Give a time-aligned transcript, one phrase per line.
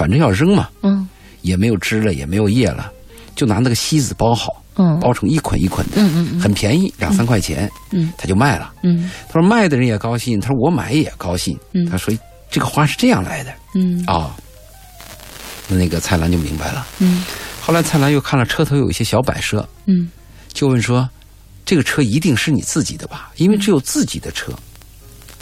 [0.00, 1.06] 反正要扔嘛，嗯
[1.42, 2.90] 也没有枝了，也没有叶了，
[3.36, 8.72] 就拿那个锡纸包好，嗯包成一捆一捆的，嗯嗯很便宜，两三块钱，嗯他就卖了。
[8.82, 11.54] 嗯他说卖的人也高兴，他说我买也高兴。
[11.74, 12.16] 嗯他说
[12.50, 14.34] 这个花是这样来的嗯啊、
[15.68, 16.86] 那那个蔡澜就明白了。
[17.00, 17.22] 嗯
[17.60, 20.08] 后来蔡澜又看了车头有一些小摆设，嗯
[20.54, 21.06] 就问说
[21.66, 23.30] ：“这个车一定是你自己的吧？
[23.36, 24.50] 因为只有自己的车。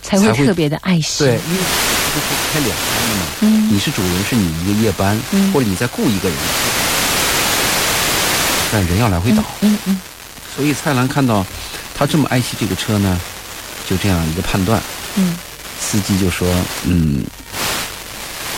[0.00, 1.24] 才会才会特别的爱惜。
[1.24, 1.60] 对，因为
[2.14, 3.22] 这是开两班的吗。
[3.40, 3.68] 嗯。
[3.70, 5.52] 你是主人，是你一个夜班，嗯。
[5.52, 6.38] 或者你再雇一个人，
[8.72, 9.42] 但人要来回倒。
[9.60, 10.00] 嗯嗯
[10.56, 11.46] 所以蔡澜看到
[11.94, 13.20] 他这么爱惜这个车呢，
[13.88, 14.82] 就这样一个判断。
[15.16, 15.36] 嗯。
[15.80, 16.48] 司机就说
[16.84, 17.22] ：“嗯，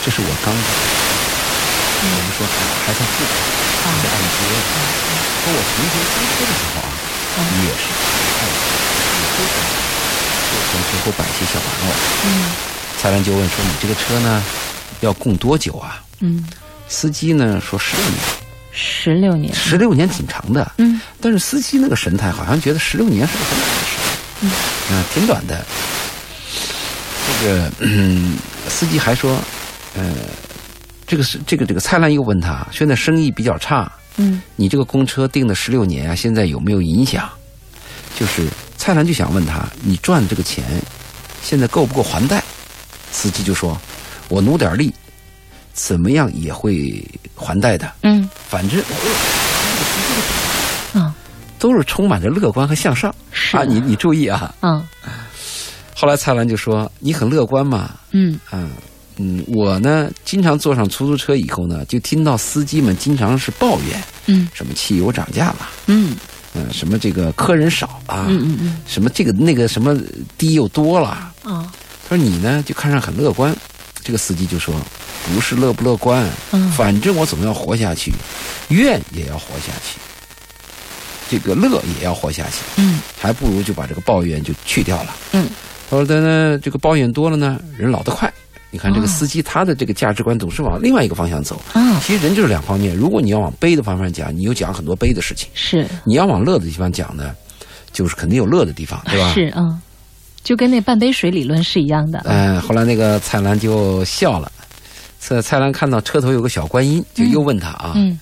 [0.02, 3.20] 这是我刚我们说还还在付，
[3.84, 4.40] 还在按揭。
[5.44, 7.84] 说我从前租车的时候啊，也是
[8.40, 8.72] 爱惜，
[9.20, 9.52] 也都是
[10.48, 11.92] 就从身后摆些小玩偶。
[12.24, 12.69] 嗯
[13.00, 14.42] 蔡澜就问说：‘你这个车呢，
[15.00, 16.44] 要供多久啊嗯，？’
[16.86, 18.20] 司机呢说：‘十六年，
[18.70, 19.54] 十六年。
[19.54, 24.50] 十六年挺长的。’嗯但是司机那个神态好像觉得十六年是个很短的时间，
[24.90, 25.64] 嗯、挺短的。
[27.40, 28.36] 这个，嗯，
[28.68, 29.38] 司机还说，
[29.94, 30.12] 呃，
[31.06, 37.30] 这个是这个这个蔡澜又问他，现在生意比较差，嗯你这个公车订的十六年啊，现在有没有影响？
[38.18, 38.46] 就是
[38.76, 40.62] 蔡澜就想问他，你赚这个钱，
[41.42, 42.42] 现在够不够还贷？
[43.12, 43.76] 司机就说，
[44.28, 44.92] 我努点力，
[45.72, 47.90] 怎么样也会还贷的。
[48.02, 48.82] 嗯反正
[50.92, 51.14] 啊
[51.58, 53.64] 都是充满着乐观和向上是啊！
[53.64, 54.54] 你你注意啊！
[54.62, 54.82] 嗯
[55.94, 57.90] 后来蔡澜就说：“你很乐观嘛？
[58.12, 58.70] 嗯嗯
[59.18, 66.16] 嗯，我呢，经常坐上出租车以后呢，就听到司机们经常是抱怨，嗯什么汽油涨价了，嗯
[66.54, 69.94] 嗯、什么这个客人少啊，嗯嗯嗯什么这个那个什么
[70.38, 71.30] 低又多了。
[71.42, 71.70] 啊
[72.10, 73.56] 他说你呢，就看上很乐观。
[74.02, 74.74] 这个司机就说：
[75.32, 78.10] 不是乐不乐观，嗯反正我总要活下去，
[78.70, 80.00] 怨也要活下去，
[81.30, 82.56] 这个乐也要活下去。
[82.78, 85.14] 嗯还不如就把这个抱怨就去掉了。
[85.32, 85.48] 嗯，
[85.88, 88.32] 他说的呢，这个抱怨多了呢，人老得快。
[88.72, 91.62] 你看这个哦司机，他的这个价值观总是往另外一个方向走。
[91.74, 97.32] 嗯其实人就是两方面，如果你要往悲的方面讲，你又讲很多悲的事情；是你要往乐的地方讲呢，
[97.92, 99.32] 就是肯定有乐的地方，对吧？
[99.34, 99.80] 是嗯，
[100.42, 102.22] 就跟那半杯水理论是一样的。
[102.26, 104.50] 嗯、后来那个蔡澜就笑了。
[105.18, 108.18] 蔡蔡澜看到车头有个小观音，就又问他啊，嗯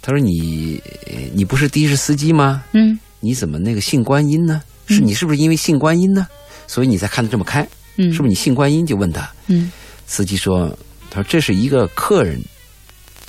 [0.00, 2.64] 他说你呃你不是的士司机吗？
[2.72, 4.62] 嗯你怎么那个信观音呢？
[4.86, 6.26] 是你是不是因为信观音呢？
[6.66, 7.66] 所以你才看得这么开？
[7.96, 8.86] 嗯，是不是你信观音？
[8.86, 9.70] 就问他，嗯
[10.06, 10.68] 司机说，
[11.10, 12.40] 他说这是一个客人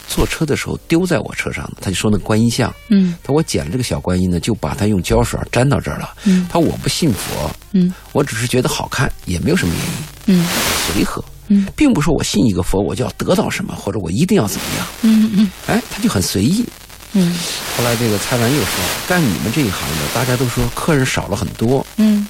[0.07, 6.13] 坐车的时候丢在我车上的，他就说那个观音像，嗯他说我捡了这个小观音呢，就把它用胶水粘到这儿了。
[6.23, 7.93] 嗯他说我不信佛，嗯。
[8.11, 10.47] 我只是觉得好看，也没有什么原因，嗯。
[10.93, 11.67] 随和，嗯。
[11.75, 15.51] 并不是说我信一个佛我就要得到什么，或者我一定要怎么样，嗯嗯。
[15.67, 16.65] 哎，他就很随意。
[17.13, 17.35] 嗯。
[17.77, 18.71] 后来这个蔡澜又说，
[19.07, 22.27] 干你们这一行的，大家都说客人少了很多，嗯。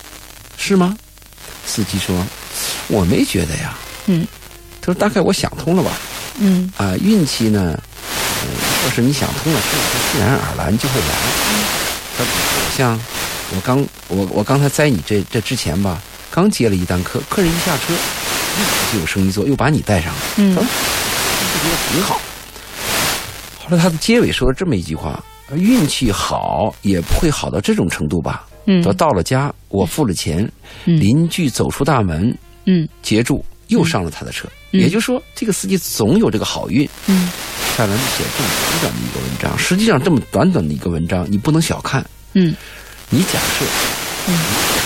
[0.58, 0.96] 是吗？
[1.66, 2.26] 司机说，
[2.88, 3.78] 我没觉得呀。
[4.08, 4.28] 嗯。
[4.82, 5.92] 他说大概我想通了吧。
[6.40, 6.72] 嗯。
[6.78, 7.78] 啊，运气呢，
[8.42, 8.48] 呃，
[8.86, 9.60] 要是你想通了，
[10.14, 11.16] 自然而然就会来。
[12.18, 13.00] 他比如像
[13.56, 22.20] 我刚我我刚才在你这这之前吧，刚接了一单客，客人一下车，立刻就有生意做，又把你带上了，嗯他说就觉得挺好。
[23.60, 25.24] 后来他的结尾说了这么一句话：
[25.56, 28.46] 运气好也不会好到这种程度吧？
[28.66, 30.50] 嗯他到了家，我付了钱，
[30.86, 34.48] 嗯邻居走出大门，嗯截住，又上了他的车。
[34.72, 36.88] 嗯也就是说，这个司机总有这个好运。
[37.08, 37.32] 嗯
[37.76, 38.50] 蔡澜写这么
[38.82, 42.06] 短短的一个文章，实际上这么短短的一个文章，你不能小看。
[42.34, 42.54] 嗯
[43.10, 43.66] 你假设，
[44.28, 44.38] 嗯。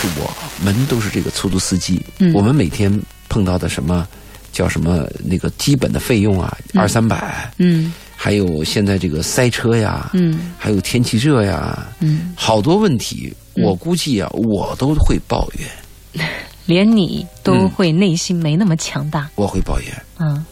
[0.01, 0.29] 是我
[0.63, 2.33] 们都是这个出租司机，嗯。
[2.33, 2.91] 我们每天
[3.29, 4.07] 碰到的什么
[4.51, 7.93] 叫什么那个基本的费用啊，二三百，嗯。
[8.15, 10.51] 还有现在这个塞车呀，嗯。
[10.57, 16.27] 还有天气热呀，嗯，好多问题，我估计啊，我都会抱怨，
[16.65, 19.29] 连你都会内心没那么强大。
[19.35, 19.89] 我会抱怨。
[20.19, 20.45] 嗯。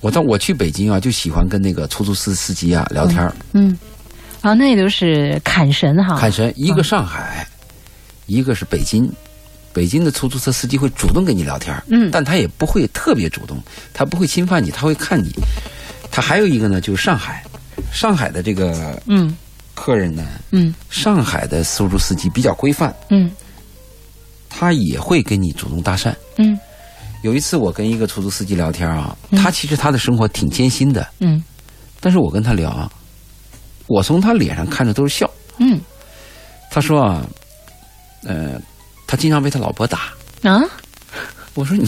[0.00, 3.34] 我到我去北京啊，就喜欢跟那个出租司司机啊聊天儿。
[3.52, 3.78] 嗯，
[4.44, 6.18] 啊，那都是砍神哈。
[6.18, 7.46] 砍神，一个上海，
[8.26, 9.10] 一个是北京。
[9.72, 13.58] 北京的出租车司机会主动跟你聊天嗯但他也不会特别主动，
[13.92, 15.32] 他不会侵犯你，他会看你。
[16.12, 17.42] 他还有一个呢，就是上海，
[17.90, 19.36] 上海的这个嗯
[19.74, 23.28] 客人呢，嗯上海的出租司机比较规范，嗯
[24.48, 26.14] 他也会跟你主动搭讪。
[26.36, 26.56] 嗯
[27.22, 31.42] 有一次我跟一个出租司机聊天啊，他其实他的生活挺艰辛的，嗯
[31.98, 32.88] 但是我跟他聊啊，
[33.86, 35.28] 我从他脸上看着都是笑。
[35.58, 35.80] 嗯
[36.70, 37.24] 他说啊，
[38.24, 38.60] 呃，
[39.06, 40.60] 他经常被他老婆打，啊
[41.54, 41.86] 我说你，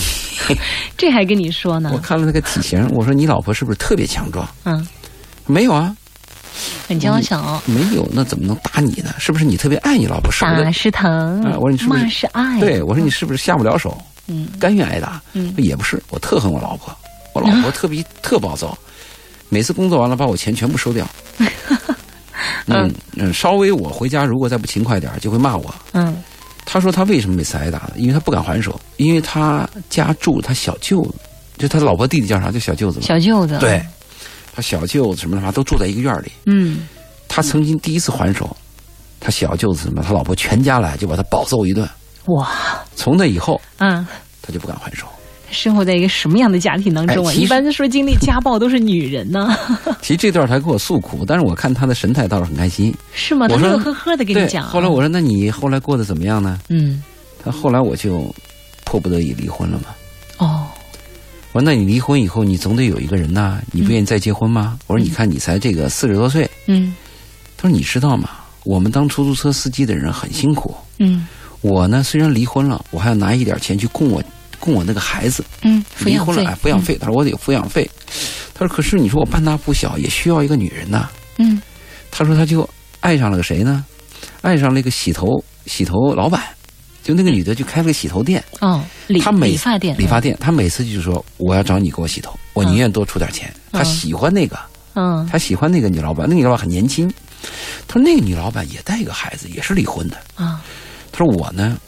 [0.97, 1.99] 这还跟你说呢我？
[1.99, 4.49] 看了那个体型，我说你老婆是不是特别强壮？
[4.65, 4.87] 嗯，
[5.47, 5.93] 没有啊，
[6.87, 9.13] 很娇小，没有，那怎么能打你呢？
[9.19, 10.31] 是不是你特别爱你老婆？
[10.41, 12.61] 打是疼啊，我说你是不是骂是爱。
[12.61, 13.97] 对，我说你是不是下不了手，
[14.29, 15.21] 嗯甘愿挨打？
[15.33, 16.97] 嗯也不是，我特恨我老婆，
[17.35, 18.79] 我老婆 特别特暴躁，
[19.49, 21.07] 每次工作完了把我钱全部收掉。
[22.69, 25.75] 嗯嗯，稍微我回家如果再不勤快点儿就会骂我。
[25.93, 26.23] 嗯
[26.69, 27.93] 他说他为什么每次挨打呢？
[27.95, 31.15] 因为他不敢还手，因为他家住他小舅子，
[31.59, 32.51] 就他老婆弟弟叫啥？
[32.51, 33.01] 叫小舅子？
[33.01, 33.57] 小舅子。
[33.61, 33.81] 对，
[34.53, 36.33] 他小舅子什么的，都住在一个院儿里。
[36.47, 36.89] 嗯
[37.29, 38.57] 他曾经第一次还手，
[39.21, 41.89] 他小舅子什么，他老婆全家来就把他暴揍一顿。
[42.27, 42.51] 哇
[42.97, 44.05] 从那以后，嗯，
[44.43, 45.07] 他就不敢还手。
[45.51, 47.31] 生活在一个什么样的家庭当中啊？
[47.33, 49.57] 哎一般说经历家暴都是女人呢，
[50.03, 52.95] 其实这段他给我诉苦，但是我看他的神态倒是很开心。
[53.13, 53.47] 是吗？
[53.49, 54.71] 他乐呵呵的跟你讲啊。
[54.71, 57.03] 后来我说：“那你后来过得怎么样呢嗯？”
[57.43, 58.35] 他后来我就
[58.85, 59.87] 迫不得已离婚了嘛。
[60.39, 60.67] 哦
[61.53, 66.49] 我说：“那你离婚以后，你总得有一个人呐，你不愿意再结婚吗？”我说：“你看你才这个四十多岁。
[66.67, 66.95] 嗯”
[67.57, 68.31] 他说：“你知道吗？
[68.65, 70.75] 我们当出租车司机的人很辛苦。
[70.99, 71.27] 嗯
[71.63, 74.23] 我呢，虽然离婚了，我还要拿一点钱去供我
[74.67, 75.45] 供我那个孩子。
[75.63, 76.99] 嗯，离婚了，哎，抚养费。
[76.99, 77.89] 他说我得有抚养费。
[78.53, 81.09] 他说：“可是你说我半大不小，也需要一个女人呐。”
[81.39, 81.61] 嗯
[82.11, 82.69] 他说他就
[83.01, 83.85] 爱上了个谁呢？
[84.43, 85.29] 爱上了一个洗头
[85.67, 86.43] 洗头老板，
[87.05, 90.37] 就那个女的就开了个洗头店，哦，理他每理发店理发店。
[90.41, 93.53] 他每次就说我要找你给我洗头，我宁愿多出点钱。
[93.71, 94.59] 他喜欢那个，
[94.95, 97.07] 嗯他喜欢那个女老板，那个女老板很年轻。
[97.87, 100.17] 他说那个女老板也带一个孩子，也是离婚的。
[100.35, 100.65] 啊
[101.13, 101.79] 他说我呢，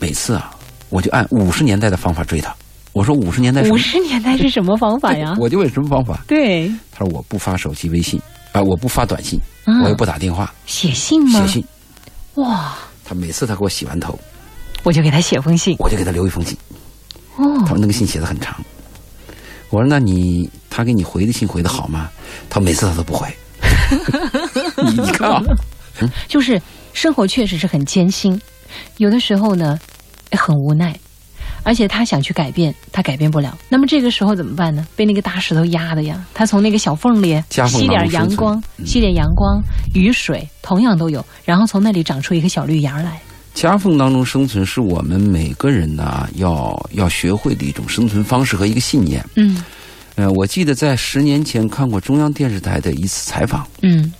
[0.00, 0.54] 每次啊，
[0.90, 2.54] 我就按五十年代的方法追他。
[2.92, 3.78] 我说五十年代五？
[3.78, 5.34] 十年代是什么方法呀？
[5.40, 6.20] 我就问什么方法？
[6.26, 8.20] 对，他说我不发手机微信
[8.52, 11.40] 啊、我不发短信，嗯我也不打电话，写信吗？
[11.40, 11.64] 写信。
[12.34, 14.18] 哇，他每次他给我洗完头，
[14.82, 15.76] 我就给他写封信。
[15.78, 16.58] 我就给他留一封信。
[17.36, 18.56] 哦他哦，说那个信写的很长。
[19.70, 22.10] 我说那你他给你回的信回的好吗？
[22.50, 23.28] 他每次他都不回。
[24.82, 25.40] 你你看啊，
[26.26, 26.60] 就是
[26.92, 28.40] 生活确实是很艰辛，
[28.96, 29.78] 有的时候呢
[30.32, 30.98] 很无奈，
[31.62, 33.56] 而且他想去改变，他改变不了。
[33.68, 34.86] 那么这个时候怎么办呢？
[34.96, 39.62] 被那个大石头压的呀，他从那个小缝里吸点阳光，吸点阳光、
[39.94, 43.20] 雨水，同样都有，然后从那里长出一个小绿芽来。
[43.52, 49.24] 夹缝当中生存是我们每个人呢要要学会的一种生存方式和一个信念。
[49.34, 49.62] 嗯
[50.14, 54.12] 呃，我记得在十年前看过中央电视台的一次采访，嗯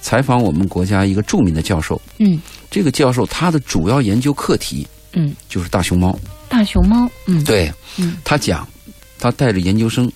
[0.00, 2.00] 采访我们国家一个著名的教授。
[2.18, 2.40] 嗯
[2.70, 4.86] 这个教授他的主要研究课题
[5.16, 6.16] 嗯，就是大熊猫。
[6.48, 7.42] 大熊猫，嗯。
[7.42, 8.16] 对，嗯。
[8.22, 8.68] 他讲，
[9.18, 10.10] 他带着研究生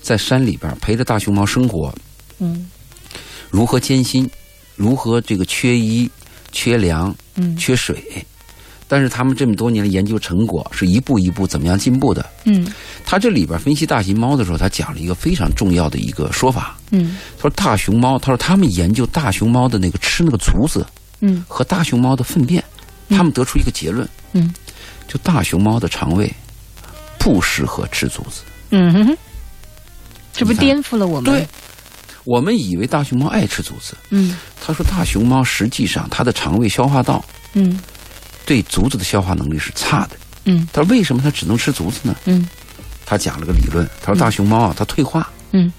[0.00, 1.92] 在山里边陪着大熊猫生活，
[2.38, 2.70] 嗯。
[3.50, 4.30] 如何艰辛，
[4.76, 6.08] 如何这个缺衣、
[6.52, 7.56] 缺粮、嗯。
[7.56, 8.24] 缺水。
[8.86, 12.24] 但是他们这么多年的研究成果是一步一步怎么样进步的？
[12.44, 12.72] 嗯。
[13.04, 16.78] 他这里边分析大熊猫的时候，他讲了一个非常重要的一个说法。
[16.92, 17.16] 嗯。
[17.36, 20.86] 他说大熊猫，他说他们研究大熊猫的那个吃那个竹子
[21.20, 21.44] 嗯。
[21.48, 22.62] 和大熊猫的粪便，
[23.12, 24.52] 他们得出一个结论，嗯。
[25.08, 26.32] 就大熊猫的肠胃
[27.18, 28.42] 不适合吃竹子。
[28.70, 29.16] 嗯哼哼，
[30.32, 31.24] 这不颠覆了我们？
[31.30, 31.46] 对，
[32.24, 34.38] 我们以为大熊猫爱吃竹子，嗯。
[34.64, 37.22] 他说大熊猫实际上它的肠胃消化道
[37.52, 37.78] 嗯。
[38.46, 40.16] 对竹子的消化能力是差的。
[40.44, 40.66] 嗯。
[40.72, 42.16] 他说为什么它只能吃竹子呢？
[42.24, 42.48] 嗯。
[43.04, 45.70] 他讲了个理论，他说大熊猫啊，它退化，嗯。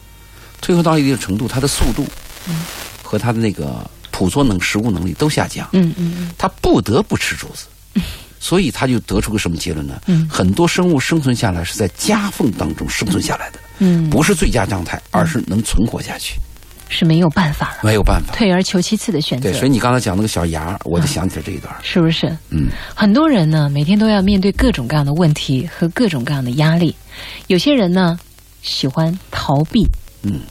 [0.61, 2.05] 退化到一定程度，它的速度
[3.01, 7.65] 和它的那个捕捉能食物能力都下降，嗯嗯嗯它不得不吃竹子。
[8.39, 10.01] 所以他就得出个什么结论呢？
[10.07, 16.35] 嗯很多生物生存下来是在夹缝当中生存下来的，嗯，不是最佳状态，而是能存活下去，
[16.89, 18.33] 是没有办法了，没有办法。
[18.35, 21.79] 退而求其次的选择对，，所以你刚才讲那个小芽儿，我就想起了这一段儿。
[21.81, 22.27] 是不是？
[22.49, 26.93] 嗯，很多人呢，每天都要面对各种各样的问题和各种各样的压力。
[27.47, 28.19] 有些人呢，
[28.61, 29.87] 喜欢逃避，
[30.23, 30.41] 嗯，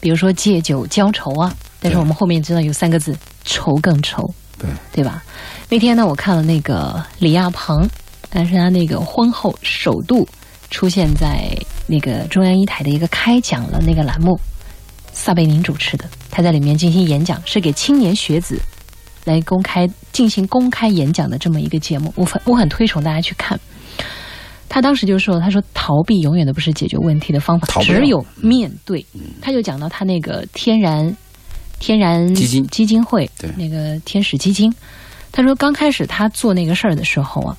[0.00, 1.54] 比如说借酒浇愁啊。
[1.80, 4.22] 但是我们后面知道有三个字：愁更愁，
[4.58, 5.22] 对，对吧？
[5.68, 7.88] 那天呢，我看了那个李亚鹏，
[8.28, 10.28] 但是他那个婚后首度
[10.70, 11.50] 出现在
[11.86, 14.38] 那个中央一台的一个开讲了那个栏目，
[15.12, 18.60] 撒贝宁主持的，他在里面进行演讲，是给青年学子
[19.24, 23.58] 来公开进行公开演讲的这么一个节目，我很我很推崇大家去看。
[24.68, 29.04] 他当时就说：“他说逃避永远都不是解决问题的方法，只有面对。
[29.42, 31.12] 他就讲到他那个天然
[31.80, 34.72] 天然基金基金会对那个天使基金，
[35.32, 37.56] 他说刚开始他做那个事儿的时候啊，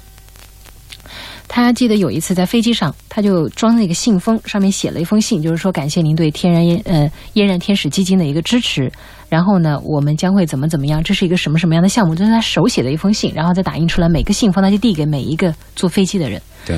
[1.48, 8.90] 他记得有一次在飞机上，他就装那个信封，上面写了一封信，就是说感谢您对天然烟呃嫣然天使基金的一个支持。
[9.28, 11.02] 然后呢，我们将会怎么怎么样？
[11.02, 12.14] 这是一个什么什么样的项目？
[12.14, 16.42] 就是他手写的一封信，然后再打印出来，每个信封他就递给每一个坐飞机的人。
[16.66, 16.78] 对。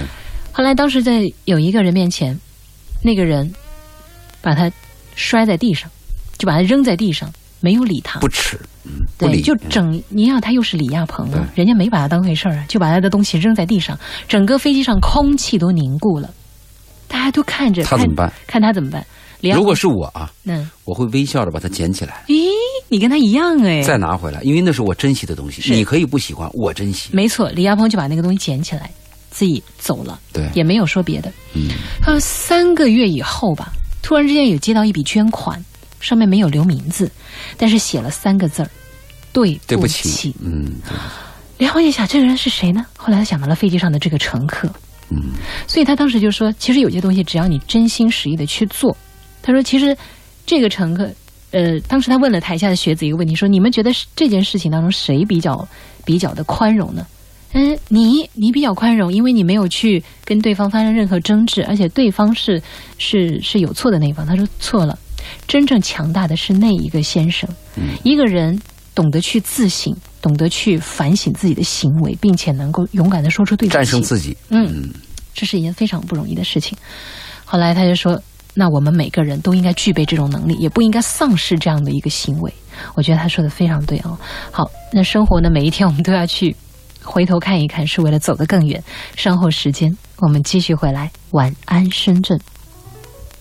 [0.51, 2.39] 后来当时在有一个人面前，
[3.01, 3.51] 那个人
[4.39, 4.71] 把他
[5.15, 5.89] 摔在地上，
[6.37, 8.59] 就把他扔在地上，没有理他，不耻。
[9.17, 13.97] 对，就整你要他又是李亚鹏，人家没把他当回事儿啊，就把他的东西扔在地上，
[14.27, 16.29] 整个飞机上空气都凝固了，
[17.07, 18.31] 大家都看着他怎么办？
[18.45, 19.05] 看他怎么办？
[19.55, 22.23] 如果是我啊，嗯，我会微笑着把它捡起来。
[22.27, 22.47] 咦，
[22.87, 25.73] 你跟他一样哎，再拿回来，因为那是我珍惜的东西。
[25.73, 27.09] 你可以不喜欢，我珍惜。
[27.13, 28.89] 没错，李亚鹏就把那个东西捡起来，
[29.31, 30.19] 自己走了。
[30.31, 31.31] 对，也没有说别的。
[31.53, 31.71] 嗯，
[32.01, 35.61] 他说三个月以后吧，突然之间有接到一笔捐款。
[36.03, 37.09] 上面没有留名字，
[37.57, 38.69] 但是写了三个字儿
[39.31, 40.73] ：“对不起。”嗯，
[41.57, 42.85] 梁红一想这个人是谁呢？
[42.97, 44.69] 后来他想到了飞机上的这个乘客，
[45.09, 45.31] 嗯，
[45.65, 48.95] 所以他当时就说：“其实有些东西，只要你真心实意的去做。”
[49.41, 49.97] 他说：“其实
[50.45, 51.09] 这个乘客，
[51.51, 55.65] 呃，当时他问了台下的学子一个问题，说：你们觉得这件事情当中谁比较
[56.03, 57.07] 比较的宽容呢？
[57.53, 62.61] 嗯，你你比较宽容，因为你没有去跟对方发生任何争执，而且对方是
[62.97, 64.97] 是是有错的那一方。”他说：“错了。”
[65.47, 67.49] 真正强大的是那一个先生，
[68.03, 68.59] 一个人
[68.95, 74.35] 懂得去自省，懂得去反省自己的行为，并且能够勇敢的说出对不起，战胜自己。
[74.49, 74.91] 嗯，
[75.33, 76.77] 这是一件非常不容易的事情。
[77.45, 78.21] 后来他就说
[78.53, 82.53] ：“那我们每个人都应该具备这种能力，也不应该丧失这样的一个行为。”
[82.95, 84.17] 我觉得他说的非常对哦。
[84.51, 86.55] 好，那生活呢，每一天我们都要去
[87.03, 88.83] 回头看一看，是为了走得更远。
[89.15, 91.11] 稍后时间我们继续回来。
[91.31, 92.39] 晚安，深圳。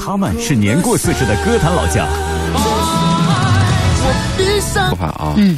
[0.04, 2.09] 他们是年过四十的歌坛老将。
[4.90, 5.56] 不怕啊，嗯，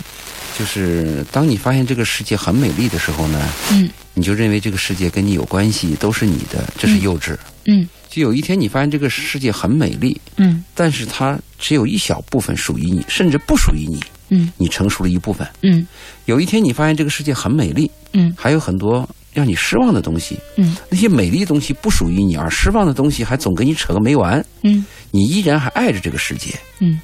[0.58, 3.40] 就是当你发现这个世界很美丽的时候呢，
[3.72, 7.34] 嗯，你就认为这个世界跟你有关系，都是你的，这是幼稚。
[7.64, 13.98] 嗯，就有一天你发现这个世界很美丽，嗯，但是它只有一小部分属于你，甚至不属于你，
[14.28, 15.48] 嗯，你成熟了一部分。
[15.62, 15.86] 嗯，
[16.26, 19.08] 有一天你发现这个世界很美丽，嗯，还有很多。
[19.34, 27.00] 让你失望的东西，嗯，那些美丽的东西不属于你，而失望的东西还总跟你扯个没完，嗯，你依然还爱着这个世界，嗯，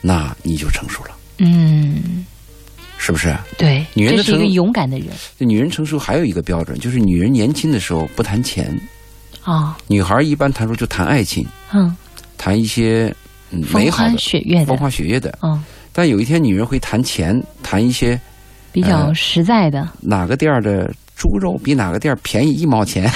[0.00, 2.24] 那你就成熟了，嗯，
[2.96, 3.36] 是不是？
[3.58, 5.08] 对，女人是一个勇敢的人。
[5.36, 8.74] 女人成熟还有一个标准，就是女人年轻的时候不谈钱，
[9.42, 11.94] 啊，女孩一般谈说就谈爱情，嗯，
[12.38, 13.14] 谈一些
[13.50, 18.18] 美好的、雪月的、风花雪月的，嗯，但有一天女人会谈钱，谈一些
[18.72, 20.90] 比较实在的，哪个店的。
[21.16, 23.10] 猪肉比哪个店便宜一毛钱，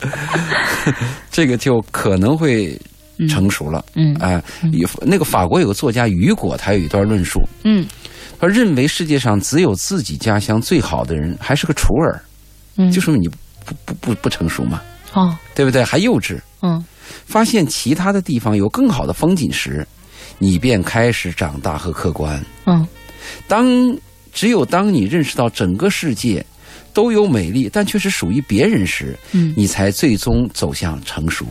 [1.32, 2.78] 这个就可能会
[3.30, 3.82] 成熟了。
[3.94, 4.40] 嗯，哎，
[5.00, 7.40] 那个法国有个作家雨果，他有一段论述。
[7.64, 7.86] 嗯，
[8.38, 12.20] 他认为世界上只有自己家乡最好的人还是个雏儿，
[12.76, 14.82] 嗯，就说明你不不不不成熟嘛。
[15.14, 15.82] 哦，对不对？
[15.82, 16.38] 还幼稚。
[16.60, 16.84] 嗯，
[17.24, 19.86] 发现其他的地方有更好的风景时，
[20.38, 22.38] 你便开始长大和客观。
[22.66, 22.86] 嗯，
[23.48, 23.66] 当
[24.34, 26.44] 只有当你认识到整个世界。
[26.96, 31.44] 都有美丽，但却是属于别人时，嗯，你才最终走向成熟。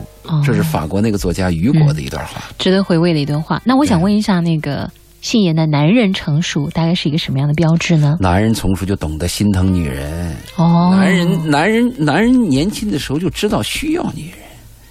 [0.44, 3.62] 这是法国那个作家雨果的一段话，值得回味的一段话。
[3.64, 8.16] 那我想问一下，那个信言的男人成熟大概是一个什么样的标志呢？
[8.18, 10.34] 男人成熟就懂得心疼女人。
[10.56, 14.32] 哦，男人，男人，男人年轻的时候就知道需要女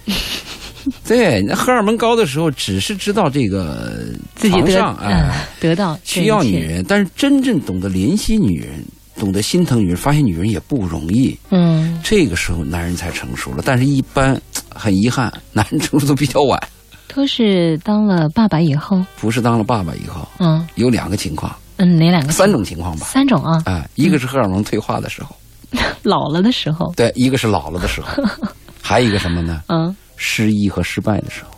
[0.06, 0.16] 人。
[1.06, 8.82] 对，那荷尔蒙高的时候，只是知道这个自己上哎得到需要女人，但是真正懂得怜惜女人。
[9.18, 11.36] 懂得心疼女人，发现女人也不容易。
[11.50, 13.62] 嗯，这个时候男人才成熟了。
[13.64, 14.40] 但是，一般
[14.74, 16.62] 很遗憾，男人成熟都比较晚。
[17.08, 19.02] 都是当了爸爸以后？
[19.18, 20.26] 不是当了爸爸以后。
[20.38, 21.54] 嗯，有两个情况。
[21.78, 22.32] 嗯，哪两个？
[22.32, 23.06] 三种情况吧。
[23.06, 23.62] 三种啊。
[23.64, 25.34] 哎，一个是荷尔蒙退化的时候，
[26.02, 26.92] 老了的时候。
[26.96, 28.22] 对，一个是老了的时候，
[28.82, 29.62] 还有一个什么呢？
[29.68, 31.50] 嗯，失意和失败的时候。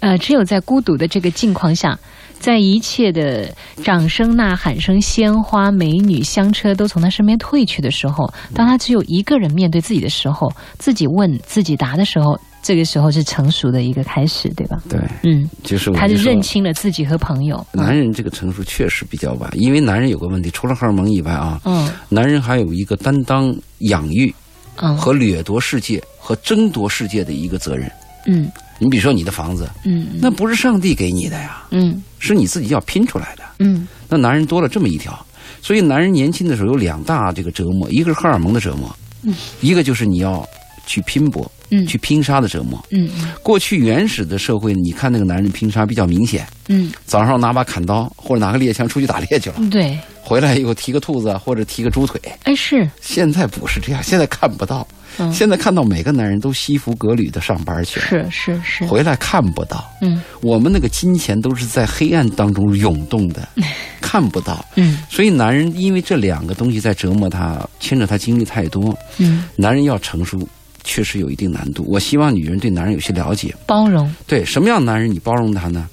[0.00, 1.98] 呃，只有在孤独的这个境况下。
[2.38, 3.52] 在一切的
[3.82, 14.76] 掌声、呐喊声、鲜花、美女、香车都从他身边退去的时候，当他只有一个人面对自己的时候，自己问自己答的时候，这个时候是成熟的一个开始，对吧？
[14.88, 17.66] 对，嗯，就是他就认清了自己和朋友。
[17.72, 24.32] 男人这个成熟确实比较晚，因为男人有个问题，除了荷尔蒙以外啊，嗯，男人还有一个担当养育，
[24.76, 27.90] 嗯，和掠夺世界和争夺世界的一个责任，
[28.26, 28.50] 嗯。
[28.78, 33.86] 你比如说你的房子，嗯，那不是上帝给你的呀，嗯，是你自己要拼出来的，嗯。
[34.08, 35.18] 那男人多了这么一条，
[35.60, 40.46] 所以男人年轻的时候有两大这个折磨，一个是荷尔蒙的折磨，嗯，一个就是你要
[40.86, 42.78] 去拼搏，嗯去拼杀的折磨。
[42.90, 52.20] 嗯嗯过去原始的社会，你看那个男人拼杀比较明显，嗯早上拿把砍刀或者拿个猎枪出去打猎去了，嗯，对，回来以后提个兔子或者提个猪腿。
[52.44, 54.86] 哎是，现在不是这样，现在看不到。
[55.18, 59.90] 嗯现在看到每个男人都西服革履的上班去了，是是是，回来看不到。
[60.00, 63.48] 嗯我们那个金钱都是在黑暗当中涌动的，
[64.00, 64.64] 看不到。
[64.74, 68.96] 嗯所以男人因为这两个东西在折磨他，牵着他经历太多。
[69.18, 70.38] 嗯，男人要成熟，
[70.84, 71.84] 确实有一定难度。
[71.88, 73.54] 我希望女人对男人有些了解。
[73.66, 75.88] 包容，对什么样的男人你包容他呢？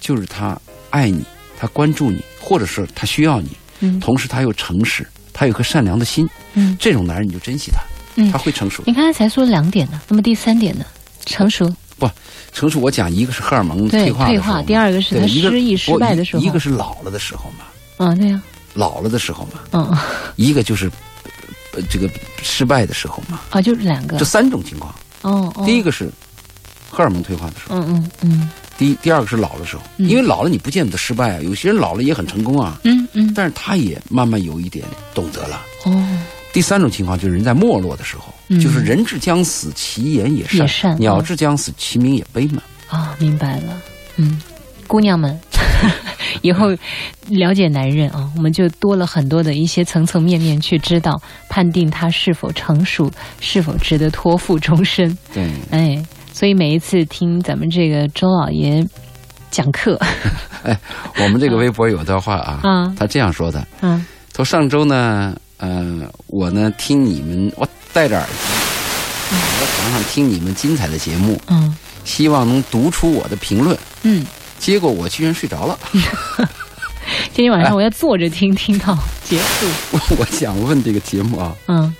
[0.00, 0.58] 就是他
[0.90, 1.24] 爱你，
[1.58, 6.28] 他关注你，或者是他需要你，嗯同时他又诚实，他有颗善良的心。
[6.54, 7.80] 嗯这种男人你就珍惜他，
[8.18, 8.30] 嗯。
[8.30, 8.82] 他会成熟。
[8.86, 10.84] 你刚才才说了两点呢，那么第三点呢？
[11.24, 11.74] 成熟。
[11.98, 12.08] 不，
[12.52, 16.42] 成熟，我讲一个是荷尔蒙退化退化第二个是他失忆失败的时候。
[16.42, 17.64] 一一个是老了的时候嘛，
[17.96, 18.40] 嗯，对呀，
[18.74, 19.98] 老了的时候嘛，嗯。
[20.36, 20.90] 一个就是
[21.72, 22.08] 呃这个
[22.42, 24.16] 失败的时候嘛，啊，就是两个。
[24.16, 24.94] 这，三种情况。
[25.22, 26.08] 哦哦，第一个是
[26.88, 28.50] 荷尔蒙退化的时候，嗯嗯嗯。
[28.78, 30.08] 第一第二个是老的时候，嗯。
[30.08, 35.60] 因为老了你不见得失败啊，有些人老了也很成功啊，嗯嗯，但是他也慢慢有一点懂得了。
[35.84, 36.18] 哦，
[36.58, 38.58] 第三种情况就是人在没落的时候，嗯。
[38.58, 42.60] 就是人至将死，其言也善；也善鸟哦至将死，其鸣也悲嘛。
[42.88, 43.80] 啊，明白了。
[44.16, 44.42] 嗯，
[44.88, 45.38] 姑娘们，
[46.42, 46.70] 以后
[47.28, 51.12] 了解男人啊，我们就多了很多的一些层层面面去知道，
[51.48, 55.16] 判定他是否成熟，是否值得托付终身。
[55.32, 58.84] 对，哎，所以每一次听咱们这个周老爷
[59.52, 59.96] 讲课，
[60.64, 60.76] 哎
[61.22, 64.04] 我们这个微博有段话啊，啊他这样说的：嗯。
[64.32, 68.32] 他说上周呢，呃，我呢听你们，我戴着耳机，
[69.30, 73.76] 我在床上听你们精彩的节目，嗯希望能读出我的评论。
[74.02, 74.24] 嗯，
[74.58, 75.78] 结果我居然睡着了。
[77.34, 79.66] 今天晚上我要坐着听，听到结束。
[80.18, 81.94] 我想问这个节目啊，嗯，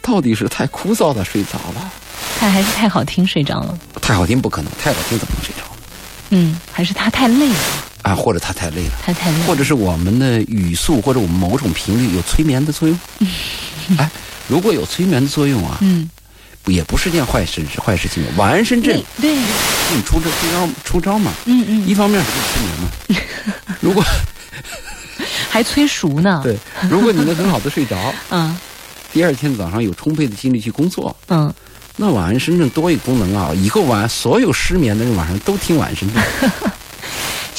[0.00, 1.90] 到底是太枯燥的睡着了，
[2.38, 3.78] 他还是太好听，睡着了。
[4.00, 5.62] 太好听不可能，太好听怎么能睡着？
[6.30, 9.44] 嗯，还是他太累了，啊，或者他太累了，他太累了。
[9.44, 12.98] 或者是我们的语速或者我们某种频率有催眠的作用。
[13.98, 14.10] 哎，
[14.48, 16.08] 如果有催眠的作用啊，嗯，
[16.66, 18.22] 也不是件坏事，是坏事情。
[18.36, 23.54] 晚安深圳对，给你出招出招出招嘛，嗯嗯，一方面是催眠嘛。
[23.80, 24.04] 如果
[25.48, 26.40] 还催熟呢。
[26.42, 26.56] 对，
[26.88, 28.56] 如果你能很好的睡着， 嗯
[29.12, 31.52] 第二天早上有充沛的精力去工作，嗯，
[31.96, 33.50] 那晚安深圳多一个功能啊！
[33.56, 36.22] 以后晚所有失眠的人晚上都听晚安深圳。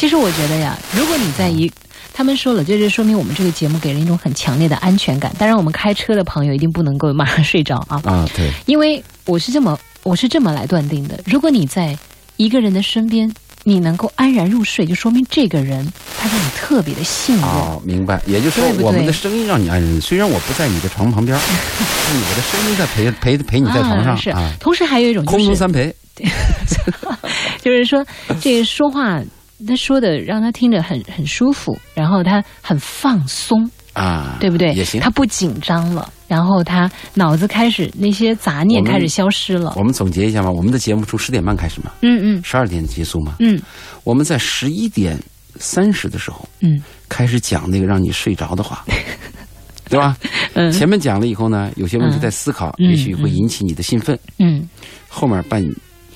[0.01, 1.71] 其实我觉得呀，如果你在一，
[2.11, 5.31] 他们说了，这就说明我们这个节目给人一种很强烈的安全感。
[5.37, 11.95] 当然，我们开车的朋友一定不能够马上睡着啊，啊，对，因为我是这么我是这么来断定的：如果你在
[12.37, 13.31] 一个人的身边，
[13.63, 15.87] 你能够安然入睡，就说明这个人
[16.17, 17.45] 他对你特别的信任。
[17.45, 18.19] 哦，明白。
[18.25, 25.95] 也就是说对，对我们的声音让你安然，虽然我不在你的床旁边，但我的声音在陪陪陪你在床上啊、是啊，同时还有一种就空中是，三陪。
[27.61, 28.03] 就是说
[28.39, 29.21] 这个说话，
[29.67, 34.73] 他说的让他听着很很舒服，然后他很放松，啊，对不对？
[34.73, 35.09] 也行他。
[35.09, 39.73] 不紧张了，然后他脑子开始那些杂念开始消失了。
[39.77, 43.35] 我们总结一下吧，我们的节目从十点半开始嘛，嗯嗯十二点结束嘛。
[43.39, 43.61] 嗯
[44.03, 45.19] 我们在十一点
[45.57, 48.83] 三十的时候嗯开始讲那个让你睡着的话，
[49.89, 50.17] 对吧？
[50.53, 54.17] 嗯前面讲了以后呢，有些问题在思考，嗯也许会引起你的兴奋。
[54.39, 54.67] 嗯
[55.07, 55.61] 后面半，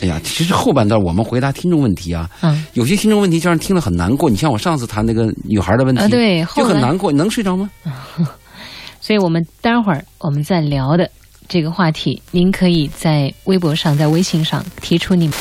[0.02, 4.30] 哎呀，其实后半段我们回答听众问题啊，嗯有些听众问题就让人听了很难过。
[4.30, 7.12] 你像我上次谈那个女孩的问题，啊，对，就，很难过。
[7.12, 7.70] 你能睡着吗？
[9.00, 11.10] 所以我们待会儿我们再聊的
[11.48, 15.38] 这个话题，您可以在微博上、在微信上提出你们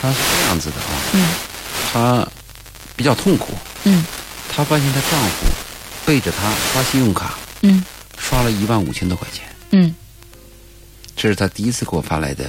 [0.00, 1.26] 她是这样子的啊，嗯
[1.92, 2.28] 她
[2.96, 3.52] 比较痛苦，
[3.84, 4.04] 嗯
[4.48, 5.46] 她发现她丈夫
[6.06, 7.84] 背着她刷信用卡，嗯
[8.16, 9.94] 刷了一万五千多块钱，嗯
[11.14, 12.46] 这是她第一次给我发来的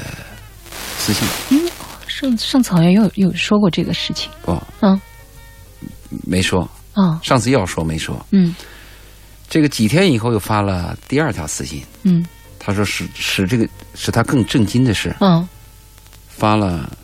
[1.10, 1.28] 私信。
[1.50, 1.72] 嗯，
[2.08, 5.00] 上上次好像有有说过这个事情，不，嗯。
[6.26, 7.20] 没说，哦。
[7.24, 8.24] 上次要说没说。
[8.32, 8.56] 嗯。
[9.50, 12.24] 这个几天以后又发了第二条私信，嗯。
[12.60, 15.48] 他说使使这个使他更震惊的是，嗯，
[16.28, 16.96] 发了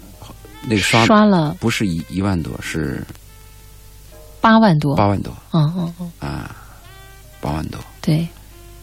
[0.61, 3.03] 那个刷刷了不是一一万多，是
[4.41, 6.55] 八万多，八万多嗯嗯嗯，啊，
[7.41, 8.27] 八万多，对，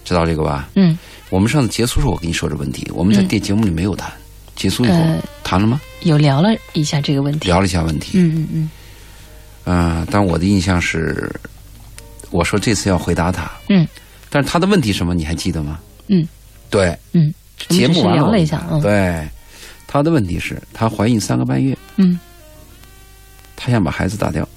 [0.05, 0.69] 知道这个吧？
[0.75, 0.99] 嗯。
[1.31, 3.29] 我们上次结束时候我跟你说这问题，我们在嗯。
[3.29, 4.11] 电节目里没有谈，
[4.57, 5.81] 结束以后、呃谈了吗？
[6.03, 8.71] 有聊了一下这个问题，聊了一下问题，嗯嗯嗯。
[9.65, 11.31] 啊、但我的印象是，
[12.31, 13.87] 我说这次要回答他，嗯。
[14.31, 15.79] 但是他的问题什么你还记得吗？
[16.09, 16.27] 嗯。
[16.71, 17.33] 对，嗯。
[17.69, 19.29] 节目完了聊了一下对，
[19.87, 22.19] 他的问题是她怀孕三个半月，嗯。
[23.55, 24.49] 她想把孩子打掉，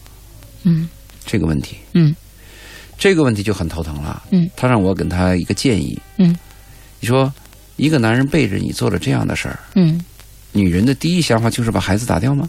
[0.63, 0.87] 嗯。
[1.25, 2.15] 这个问题，嗯。
[2.97, 4.23] 这个问题就很头疼了。
[4.31, 4.49] 嗯。
[4.55, 6.35] 他让我给他一个建议，嗯。
[6.99, 7.31] 你说
[7.75, 10.03] 一个男人背着你做了这样的事儿，嗯
[10.51, 12.47] 女人的第一想法就是把孩子打掉吗？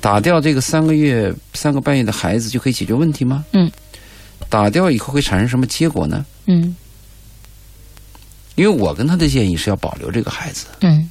[0.00, 3.44] 打掉这个三个月、三个半月的孩子就可以解决问题吗？
[3.52, 3.70] 嗯。
[4.48, 6.24] 打掉以后会产生什么结果呢？
[6.46, 6.74] 嗯
[8.54, 11.10] 因为我跟他的建议是要保留这个孩子，嗯，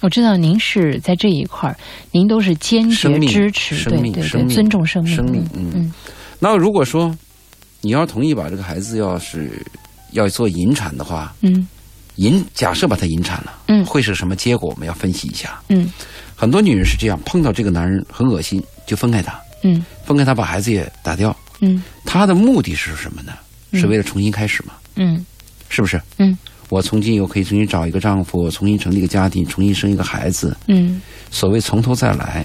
[0.00, 1.76] 我知道您是在这一块儿，
[2.10, 5.92] 您都是坚决支持，生对对对，命尊重生命，生命嗯嗯
[6.38, 7.14] 那如果说
[7.82, 9.50] 你要同意把这个孩子要是
[10.12, 11.68] 要做引产的话，嗯
[12.20, 14.70] 引假设把他引产了，嗯会是什么结果？
[14.70, 15.60] 我们要分析一下。
[15.68, 15.90] 嗯
[16.36, 21.34] 很多女人是这样，碰到这个男人很恶心，就分开他，嗯分开他把孩子也打掉。
[21.60, 23.32] 嗯他的目的是什么呢？
[23.72, 24.74] 嗯是为了重新开始嘛？
[24.96, 25.24] 嗯
[25.68, 26.00] 是不是？
[26.18, 26.36] 嗯
[26.68, 32.44] 我从今以后可以重新找一个丈夫，重新成立一个家庭，重新生一个孩子，嗯所谓从头再来。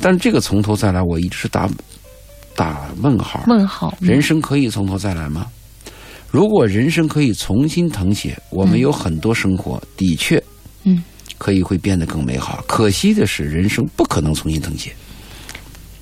[0.00, 1.68] 但这个从头再来，我一直是打
[2.56, 3.44] 打问号。
[3.46, 5.46] 问号，嗯人生可以从头再来吗？
[6.32, 10.42] 如果人生可以重新誊写，我们有很多生活的确，
[10.84, 11.04] 嗯，
[11.36, 12.64] 可以会变得更美好。
[12.66, 14.90] 可惜的是，人生不可能重新誊写。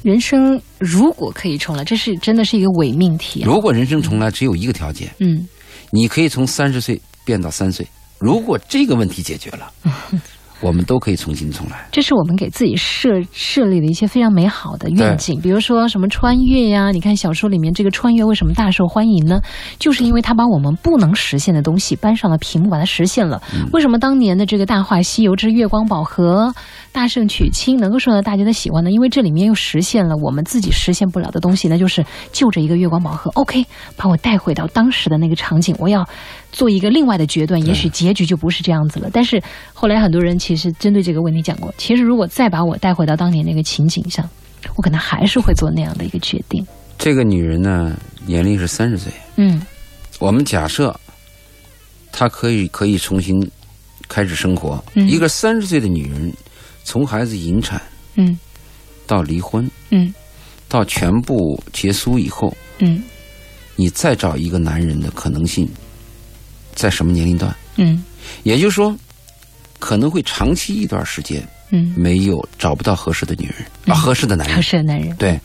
[0.02, 3.46] 人生如果可以重来，这是真的是一个伪命题啊。
[3.46, 5.46] 如果人生重来，只有一个条件，嗯
[5.90, 7.84] 你可以从三十岁变到三岁。
[8.20, 9.72] 如果这个问题解决了，
[10.60, 11.86] 我们都可以重新重来。
[11.90, 16.90] 这是我们给自己设设立的一些非常美好的愿景，比如说什么穿越呀。
[16.90, 19.40] 你看小说里面这个穿越为什么大受欢迎呢？
[19.78, 23.40] 就是因为它把我们不能实现的东西搬上了屏幕，把它实现了。
[23.72, 26.46] 为什么当年的这个《大话西游之月光宝盒》
[26.92, 28.90] 《大圣娶亲》能够受到大家的喜欢呢？
[28.90, 33.64] 因为这里面又实现了我们自己实现不了的东西，那就是就着一个月光宝盒，OK，
[33.96, 36.06] 把我带回到当时的那个场景，我要
[36.50, 39.08] 做一个另外的决断，也许结局就不是这样子了。
[39.12, 39.40] 但是
[39.72, 44.28] 后来很多人其实针对这个问题讲过，其实如果再把我带回到当年那个情景上，
[44.76, 46.66] 我可能还是会做那样的一个决定。
[46.98, 49.12] 这个女人呢，年龄是三十岁。
[49.36, 49.62] 嗯
[50.18, 50.94] 我们假设
[52.12, 53.40] 她可以可以重新
[54.06, 54.82] 开始生活。
[54.94, 56.30] 嗯一个三十岁的女人，
[56.84, 57.80] 从孩子引产
[58.16, 58.38] 嗯。
[59.06, 60.12] 到离婚，嗯。
[60.68, 63.02] 到全部结束以后，嗯。
[63.76, 65.68] 你再找一个男人的可能性，
[66.74, 67.54] 在什么年龄段？
[67.76, 68.04] 嗯。
[68.42, 68.96] 也就是说，
[69.78, 73.92] 可能会长期一段时间嗯，没有找不到合适的女人嗯。
[73.92, 74.56] 啊，合适的男人。
[74.56, 74.62] 合。
[74.62, 75.16] 适的男人。
[75.16, 75.40] 对，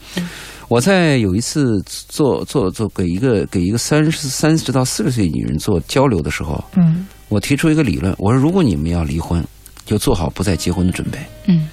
[0.68, 7.08] 我在有一次做做做给一个给一个三十三十到四十岁女人做交流的时候，嗯。
[7.30, 9.44] 我提出一个理论，我说如果你们要离婚，
[9.86, 11.20] 就做好不再结婚的准备。
[11.48, 11.70] 嗯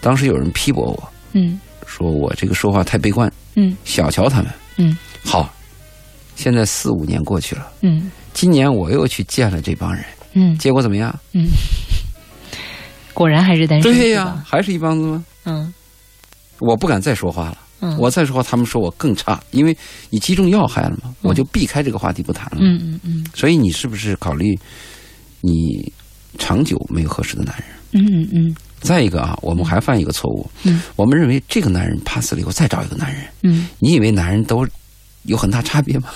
[0.00, 4.52] 当时有人批驳我嗯说我这个说话太悲观，嗯小瞧他们。
[4.76, 5.52] 嗯好，
[6.36, 11.12] 现在四五年过去了，嗯今年我又去见了这帮人，嗯结果怎么样？
[11.32, 11.46] 嗯，
[13.12, 13.92] 果然还是单身。
[13.92, 15.24] 对呀、还是一帮子吗？
[15.44, 15.74] 嗯
[16.60, 17.58] 我不敢再说话了。
[17.80, 19.76] 嗯，我再说话，他们说我更差，因为
[20.10, 22.58] 你击中要害了嘛，我就避开这个话题不谈了。
[22.60, 24.56] 嗯嗯嗯所以你是不是考虑
[25.40, 25.92] 你
[26.38, 27.66] 长久没有合适的男人？
[27.92, 34.66] 嗯嗯嗯再一个啊，我们还犯一个错误，嗯我们认为这个男人 pass 了以后再找一个男人，嗯，你以为男人都
[35.24, 36.08] 有很大差别吗？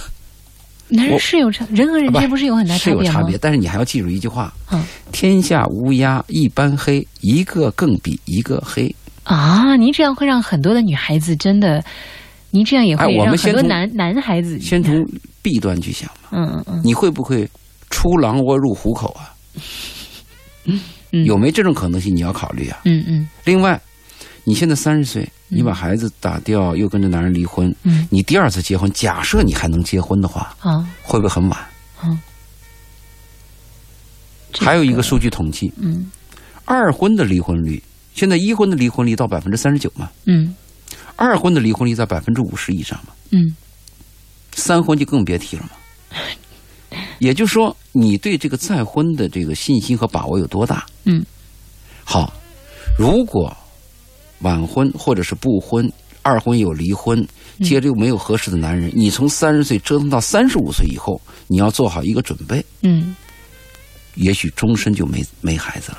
[0.89, 3.01] 男人是有差，人和人之间不是有很大差别吗？
[3.01, 8.95] 是有差别，但是你还要记住一句话：嗯天下乌鸦一般黑，一个更比一个黑。
[9.25, 11.83] 啊，您这样会让很多的女孩子真的，
[12.51, 15.05] 您这样也会让很多男男孩子先从
[15.41, 17.49] 弊端去想嘛，嗯嗯嗯你会不会
[17.89, 19.33] 出狼窝入虎口啊？
[20.65, 22.15] 嗯有没这种可能性？
[22.15, 22.81] 你要考虑啊。
[22.85, 23.81] 嗯嗯另外，
[24.45, 31.61] 你现在三十岁，你把孩子打掉，又跟着男人离婚，嗯你第二次结婚，假设你还能结婚的话，啊会不会很晚？
[32.05, 32.19] 嗯，
[34.59, 36.11] 还有一个数据统计，嗯
[36.65, 37.83] 二婚的离婚率，
[38.15, 40.55] 现在一婚的离婚率到百分之三十九嘛，嗯
[41.17, 43.55] 二婚的离婚率在百分之五十以上嘛，嗯
[44.55, 45.71] 三婚就更别提了嘛。
[47.23, 50.85] 也就是说，你对这个再婚的这个信心和把握有多大？
[51.05, 51.25] 嗯
[52.03, 52.33] 好，
[52.99, 53.57] 如果
[54.41, 55.89] 晚婚或者是不婚，
[56.23, 57.21] 二婚有离婚，
[57.59, 63.15] 嗯接着又没有合适的男人，你从三十岁折腾到三十五岁以后，你要做好一个准备，嗯
[64.17, 65.99] 也许终身就没没孩子了。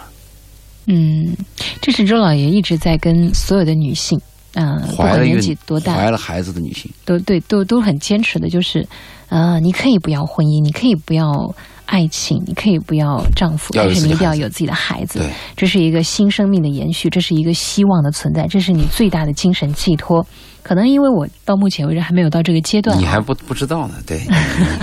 [0.87, 1.33] 嗯，
[1.81, 4.19] 这是周老爷一直在跟所有的女性，
[4.53, 8.87] 嗯、不怀了孕管年纪多大，怀了孩子的女性，都对都都很坚持的，就是，
[9.29, 11.53] 呃，你可以不要婚姻，你可以不要
[11.85, 15.19] 爱情，你可以不要丈夫，但是你一定要有自己的孩子。
[15.19, 20.25] 对，这是一个新生命的延续，这是一个希望的存在，这是你最大的精神寄托。
[20.61, 23.95] 可能因为我到目前为止还没有到这个阶段啊，你还不不知道呢。
[24.05, 24.21] 对，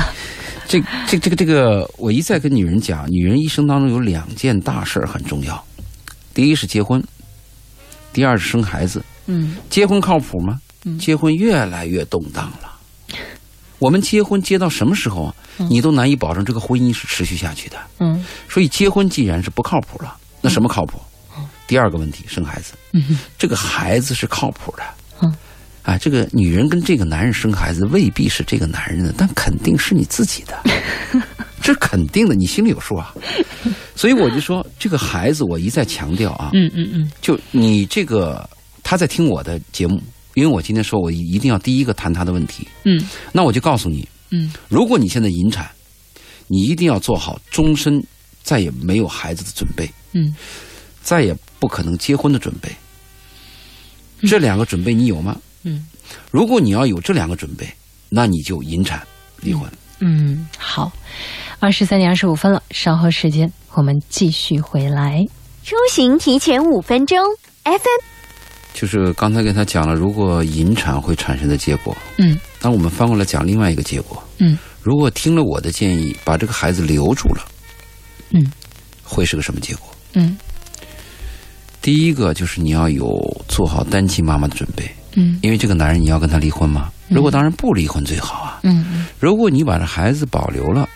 [0.69, 5.65] 这这这个这个，我一再跟女人讲，女人一生当中有两件大事儿很重要，
[6.35, 7.03] 第一是结婚，
[8.13, 9.03] 第二是生孩子。
[9.27, 10.61] 嗯结婚靠谱吗？
[10.85, 12.71] 嗯结婚越来越动荡了。
[13.79, 15.35] 我们结婚结到什么时候啊？
[15.69, 17.77] 你都难以保证这个婚姻是持续下去的。
[17.99, 21.01] 嗯所以结婚既然是不靠谱了，那什么靠谱？
[21.67, 22.73] 第二个问题，生孩子。
[22.93, 24.83] 嗯这个孩子是靠谱的。
[25.23, 25.33] 嗯，
[25.83, 30.59] 啊，这个女人跟这个男人生孩子未必是这个男人的，但肯定是你自己的，
[31.63, 33.15] 这肯定的，你心里有数啊。
[33.95, 38.49] 所以我就说，这个孩子，我一再强调啊，嗯嗯嗯就你这个
[38.91, 40.03] 他在听我的节目，
[40.35, 43.01] 因为我今天说我一定要第一个谈他的问题，嗯
[43.31, 45.71] 那我就告诉你，嗯如果你现在引产，
[46.49, 48.05] 你一定要做好终身
[48.43, 50.35] 再也没有孩子的准备，嗯
[51.05, 52.69] 再也不可能结婚的准备。
[54.27, 55.41] 这两个准备你有吗？
[55.63, 55.87] 嗯
[56.33, 57.73] 如果你要有这两个准备，
[58.09, 59.07] 那你就引产
[59.41, 59.71] 离婚。
[60.01, 60.91] 嗯，好，
[61.61, 65.25] 二十三点二十五分了，稍后时间我们继续回来。
[65.63, 67.17] 出行提前五分钟
[67.63, 68.20] ，FM
[68.73, 74.23] 就是刚才跟他讲了，如果引产会产生的结果，嗯那我们翻过来讲另外一个结果。
[74.39, 77.45] 嗯如果听了我的建议，把这个孩子留住了，
[78.31, 78.51] 嗯
[79.03, 79.95] 会是个什么结果？
[80.15, 80.37] 嗯
[81.83, 83.07] 第一个就是你要有
[83.49, 86.91] 做好单亲妈妈的准备，嗯因为这个男人你要跟他离婚吗？
[87.09, 88.61] 如果当然不离婚最好啊。
[88.63, 90.89] 嗯如果你把这孩子保留了，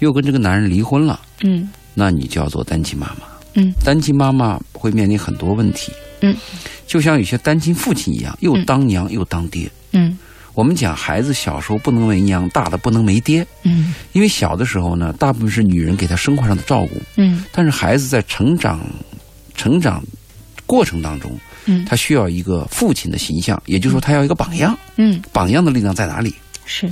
[0.00, 3.26] 又跟这个男人离婚了，嗯那你就要做单亲妈妈。
[3.54, 3.72] 嗯。
[3.84, 6.36] 单亲妈妈会面临很多问题，嗯，
[6.86, 9.70] 就像有些单亲父亲一样，又当娘又当爹。
[9.92, 10.16] 嗯。
[10.54, 13.94] 我们讲孩子小时候不能没娘，大的不能没爹，嗯。
[14.12, 17.44] 因为小的时候呢，大部分是女人给他生活上的照顾，嗯。
[17.52, 18.80] 但是孩子在成长
[19.54, 20.02] 成长
[20.66, 21.30] 过程当中，
[21.64, 21.84] 嗯。
[21.86, 24.78] 他需要一个父亲的形象，也就是说，他要一个榜样。
[24.96, 26.34] 嗯，榜样的力量在哪里？
[26.66, 26.90] 是，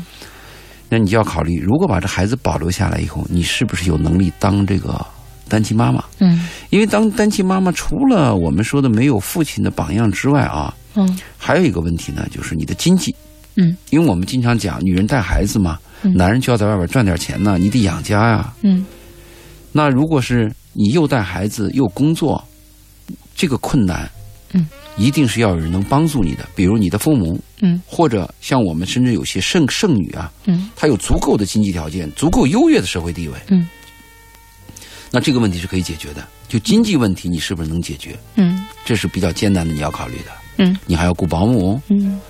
[0.88, 5.06] 那你就要考虑，如果把这孩子保留下来以后，你是不是有能力当这个
[5.50, 6.02] 单亲妈妈？
[6.20, 6.48] 嗯。
[6.70, 11.18] 因为当单亲妈妈，除了我们说的没有父亲的榜样之外啊，嗯。
[11.36, 13.14] 还有一个问题呢，就是你的经济。
[13.56, 13.76] 嗯。
[13.90, 16.14] 因为我们经常讲，女人带孩子嘛，嗯。
[16.14, 18.54] 男人就要在外边赚点钱呢，你得养家呀。
[18.62, 18.86] 嗯。
[19.72, 22.42] 那如果是你又带孩子又工作，
[23.34, 24.10] 这个困难，
[24.52, 27.80] 嗯，一定是要有人能帮助你的，比如你的父母，嗯。
[27.86, 30.70] 或者像我们甚至有些剩剩女啊，嗯。
[30.76, 33.66] 她有足够的经济条件，足够优越的社会地位，嗯
[35.10, 36.26] 那这个问题是可以解决的。
[36.48, 38.18] 就经济问题，你是不是能解决？
[38.36, 40.32] 嗯这是比较艰难的，你要考虑的。
[40.58, 41.80] 嗯你还要雇保姆。
[41.88, 42.20] 嗯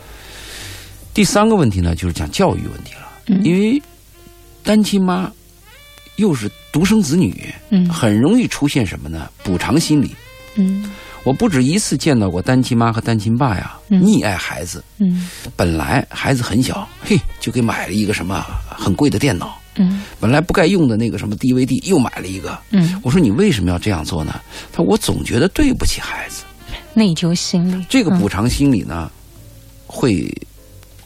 [1.12, 3.82] 第三个问题呢，就是讲教育问题了，嗯因为
[4.62, 5.30] 单亲妈
[6.16, 9.28] 又是独生子女，嗯很容易出现什么呢？
[9.42, 10.14] 补偿心理。
[10.56, 10.90] 嗯
[11.22, 14.82] 我不止一次见到过单亲妈和单亲爸呀，嗯溺爱孩子。
[14.98, 20.02] 嗯本来孩子很小，嘿，就给买了一个什么很贵的电脑，嗯。
[20.20, 22.56] 本来不该用的那个什么 DVD 又买了一个。
[22.70, 24.40] 嗯，我说你为什么要这样做呢？
[24.70, 26.44] 他说我总觉得对不起孩子。
[26.94, 29.10] 内疚心理，这个补偿心理呢，
[29.86, 30.30] 会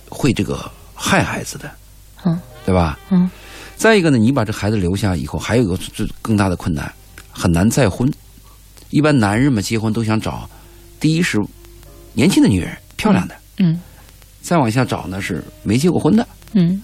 [0.08, 1.70] 会这个害孩子的，
[2.24, 2.38] 嗯。
[2.66, 2.98] 对吧？
[3.10, 3.30] 嗯。
[3.76, 6.90] 再一个呢，你把这孩子留下以后，还有一个最更大的困难，
[7.30, 8.10] 很难再婚。
[8.90, 10.48] 一般男人们结婚都想找，
[11.00, 11.38] 第一是
[12.12, 13.80] 年轻的女人，漂亮的；嗯。
[14.40, 16.80] 再往下找呢是没结过婚的，嗯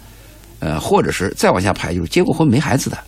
[0.60, 2.98] 呃，或者是再往下排就是结过婚没孩子的，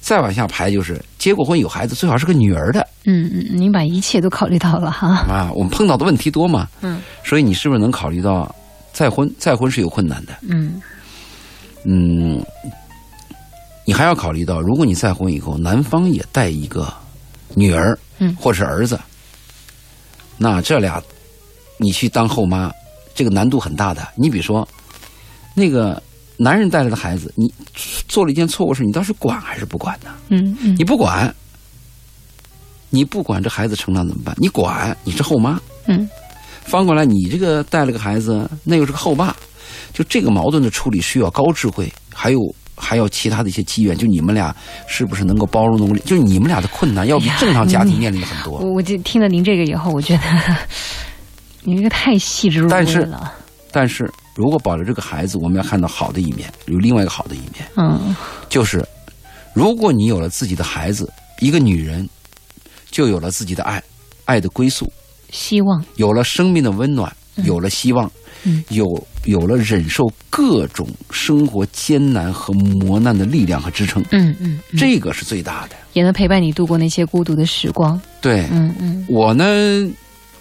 [0.00, 5.50] 再往下排就是结过婚有孩子，最好是个女儿的嗯嗯，您把一切都考虑到了哈，啊。
[5.54, 8.54] 我们碰到的问题多嘛，嗯所以你是不是能考虑到
[8.92, 9.28] 再婚？
[9.38, 10.80] 再婚是有困难的，嗯
[11.84, 12.44] 嗯，
[13.86, 16.92] 你还要考虑到，如果你再婚以后，男方也带一个
[17.54, 18.98] 女儿，嗯或是儿子，
[20.36, 21.02] 那这俩
[21.78, 22.70] 你去当后妈，
[23.14, 24.06] 这个难度很大的。
[24.14, 24.66] 你比如说，
[25.54, 26.02] 那个
[26.38, 27.52] 男人带来的孩子，你
[28.08, 30.10] 做了一件错误事，你倒是管还是不管呢？
[30.28, 31.34] 嗯嗯你不管，
[32.90, 34.34] 你不管这孩子成长怎么办？
[34.38, 35.60] 你管，你是后妈。
[35.86, 36.08] 嗯
[36.62, 39.34] 翻过来，你这个带了个孩子，那又是个后爸，
[39.94, 42.40] 就这个矛盾的处理需要高智慧，还有
[42.76, 43.96] 还有其他的一些机缘。
[43.96, 44.54] 就你们俩
[44.86, 45.98] 是不是能够包容能力？
[46.04, 48.58] 就是你们俩的困难要比正常家庭你面临的很多。
[48.60, 50.22] 我我就听了您这个以后，我觉得
[51.64, 53.32] 你这个太细致入微但是了，
[53.72, 58.14] 但是如果保留这个孩子，我们要看到好的一面，有另外一个好的一面，嗯。
[58.48, 58.86] 就是
[59.52, 62.08] 如果你有了自己的孩子，一个女人
[62.88, 63.82] 就有了自己的爱，
[64.26, 64.88] 爱的归宿，
[65.30, 68.08] 希望，有了生命的温暖，有了希望，
[68.44, 68.62] 嗯。
[68.68, 68.86] 有
[69.24, 74.78] 有了忍受各种生活艰难和磨难的力量和支撑，嗯嗯，嗯。
[74.78, 75.74] 这个是最大的。
[75.94, 79.04] 也能陪伴你度过那些孤独的时光，对、嗯嗯。
[79.08, 79.44] 我呢，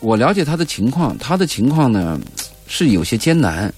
[0.01, 2.19] 我了解他的情况，他的情况呢
[2.67, 3.73] 是有些艰难，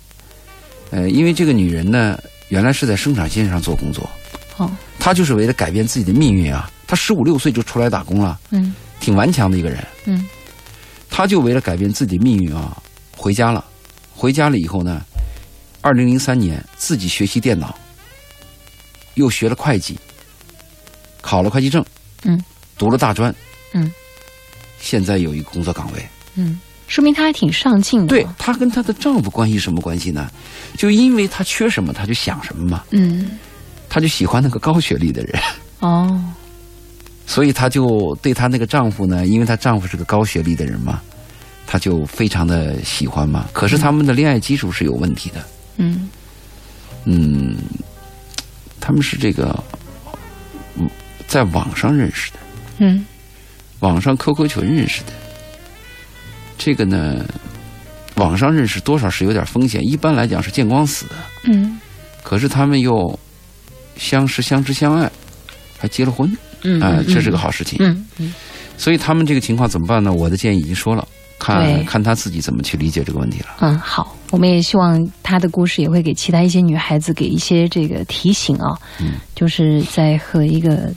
[0.91, 4.09] 呃，因为这个女人呢原来是在生产线上做工作，
[4.57, 9.85] 哦她就是为了改变自己的命运啊，她十五六岁就出来打工了，嗯挺顽强的一个人。
[10.05, 10.27] 嗯
[11.09, 12.81] 她就为了改变自己的命运啊，
[13.15, 13.63] 回家了。
[14.13, 15.01] 回家了以后呢，
[15.81, 17.77] 二零零三年自己学习电脑，
[19.13, 19.97] 又学了会计，
[21.21, 21.83] 考了会计证，
[22.23, 22.37] 嗯，
[22.77, 23.33] 读了大专，
[23.73, 23.89] 嗯，
[24.81, 26.05] 现在有一个工作岗位。
[26.35, 28.07] 嗯，说明她还挺上进的。
[28.07, 30.29] 对，她跟她的丈夫关系什么关系呢？
[30.75, 32.83] 就因为她缺什么，她就想什么嘛。
[32.89, 33.37] 嗯，
[33.87, 35.41] 她就喜欢那个高学历的人，
[35.79, 36.21] 哦，
[37.27, 40.99] 所以她就对她那个丈夫呢，因为她丈夫是个高学历的人嘛，
[41.67, 43.47] 她就非常的喜欢嘛。
[43.53, 45.45] 可是他们的恋爱基础是有问题的。
[45.77, 46.09] 嗯
[47.05, 47.55] 嗯，
[48.81, 49.63] 他们是这个，
[50.75, 50.89] 嗯，
[51.27, 52.39] 在网上认识的，
[52.79, 53.05] 嗯
[53.79, 55.13] 网上 QQ 群认识的。
[56.59, 57.25] 这个呢，
[58.17, 61.15] 网上认识多少是有点风险，一般来讲是见光死的。
[61.45, 61.79] 嗯
[62.21, 63.17] 可是他们又
[63.97, 65.09] 相识、相知、相爱，
[65.79, 66.29] 还结了婚，
[66.63, 67.77] 嗯，啊、嗯这是个好事情。
[67.81, 68.33] 嗯嗯
[68.77, 70.11] 所以他们这个情况怎么办呢？
[70.11, 71.07] 我的建议已经说了，
[71.39, 73.47] 看看他自己怎么去理解这个问题了。
[73.61, 80.93] 嗯，好，我们也希望他的故事也会给其他一些女孩子给一些这个提醒啊，嗯，就是在和一个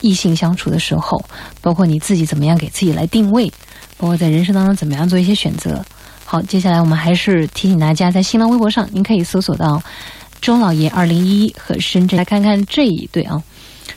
[0.00, 1.22] 异性相处的时候，
[1.60, 3.52] 包括你自己怎么样给自己来定位，
[3.96, 5.84] 包括在人生当中怎么样做一些选择。
[6.24, 9.82] 好，接下来我们还是提醒大家，在新浪微博上，您可以搜索到
[10.40, 13.42] 周老爷二零一一和深圳，来看看这一对啊。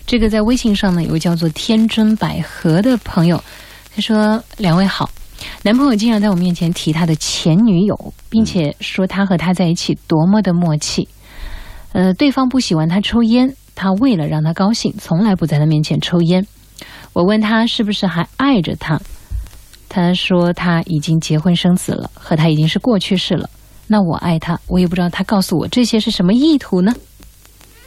[0.05, 3.41] 这个在微信上呢，有个叫做天真百合的朋友，
[3.95, 5.09] 他说：“两位好，
[5.63, 11.07] 男朋友经常在我面前提他的前女友，并且说他和他在一起多么的默契。
[11.93, 16.45] 呃，对方不喜欢他抽烟，他为了让他高兴，从来不在他面前抽烟。
[17.13, 19.01] 我问他是不是还爱着他，
[19.89, 23.49] 他说他已经结婚生子了，和他已经是过去式了。
[23.87, 26.93] 那我爱他，我也不知道他告诉我这些是什么意图呢？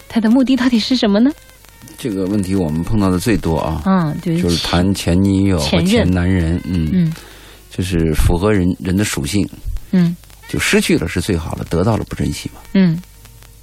[0.08, 1.30] 他的目的到底是什么呢？
[1.98, 7.12] 这个问题我们碰到的最多啊，嗯，就是就是谈前女友和前任前男人，嗯，嗯
[7.70, 9.46] 就是符合人人的属性，
[9.92, 10.16] 嗯
[10.48, 12.60] 就失去了是最好的，得到了不珍惜嘛。
[12.74, 12.98] 嗯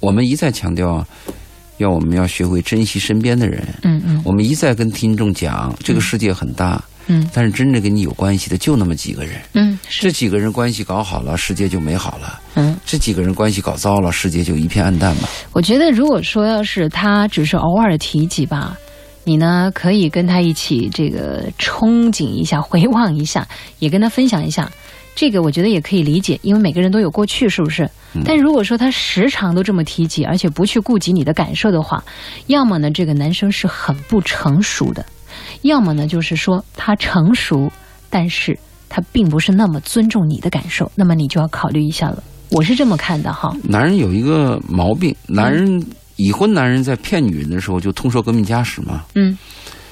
[0.00, 1.06] 我们一再强调啊，
[1.78, 3.66] 要我们要学会珍惜身边的人。
[3.82, 6.97] 嗯嗯我们一再跟听众讲，这个世界很大，嗯
[7.32, 9.40] 但是真正跟你有关系的就那么几个人。
[9.54, 12.76] 嗯这几个人关系搞好了，世界就美好了；嗯。
[12.84, 15.28] 这几个人关系搞糟了，世界就一片暗淡嘛。
[15.52, 18.76] 我觉得，如果说要是他只是偶尔提及吧，
[19.24, 23.46] 你呢可以跟他一起这个憧憬一下、回望一下，
[23.78, 24.70] 也跟他分享一下。
[25.14, 27.88] 这个我觉得也可以理解，因为每个人都有过去，是不是？
[28.24, 32.02] 但如果说他时常都这么提及，而且不去顾及你的感受的话，
[32.46, 35.04] 要么呢这个男生是很不成熟的，
[35.62, 37.70] 要么呢就是说他成熟，
[38.08, 42.22] 但是他并不是那么尊重你的感受，那么你就要考虑一下了。
[42.50, 43.54] 我是这么看的哈。
[43.62, 45.84] 男人有一个毛病，男人
[46.16, 49.04] 已婚男人在骗女人的时候就通说革命家史嘛。
[49.14, 49.36] 嗯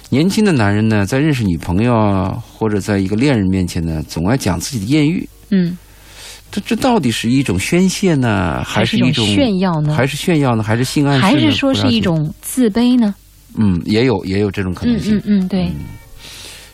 [0.09, 5.29] 年轻的男人呢，在认识女朋友啊，或者在一个恋人面前呢，总爱讲自己的艳遇。
[5.50, 5.76] 嗯，
[6.52, 9.92] 这这到底是一种宣泄呢，还是一种炫耀呢？
[9.96, 10.62] 还是炫耀呢？
[10.62, 11.26] 还是性暗示呢？
[11.26, 13.16] 还是说是一种自卑呢？
[13.57, 15.16] 嗯，也有也有这种可能嗯性。
[15.19, 15.71] 嗯嗯，对，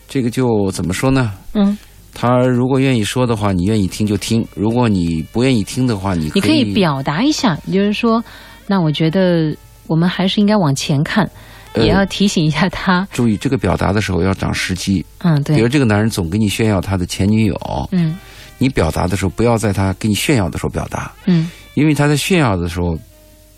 [0.07, 1.33] 这个就怎么说呢？
[1.53, 1.77] 嗯，
[2.13, 8.23] 他如果愿意说的话，你愿意听就听；如果你不愿意听的话，你你可以以表达一下，也就是说，
[8.67, 9.55] 那我觉得
[9.87, 11.29] 我们还是应该往前看，
[11.73, 13.07] 呃也要提醒一下他。
[13.11, 15.03] 注意这个表达的时候要长时机。
[15.19, 18.17] 嗯，对比如，这个男人总给你炫耀他的前女友，嗯
[18.59, 22.95] 你表达的时候不要在他给你炫耀的时候表达，嗯因为他在炫耀的时候，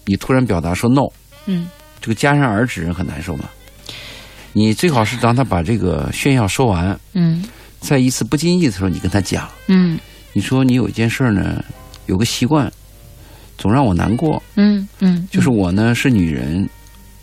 [0.05, 1.01] 你突然表达说 no，
[1.47, 1.67] 嗯
[2.01, 3.49] 这个戛然而止人很难受嘛。
[4.53, 7.43] 你最好是当他把这个炫耀说完，嗯。
[7.81, 9.99] 在一次不经意的时候，你跟他讲，嗯。
[10.33, 11.63] 你说你有一件事呢，
[12.07, 12.71] 有个习惯，
[13.57, 16.67] 总让我难过，嗯嗯，就是我呢是女人，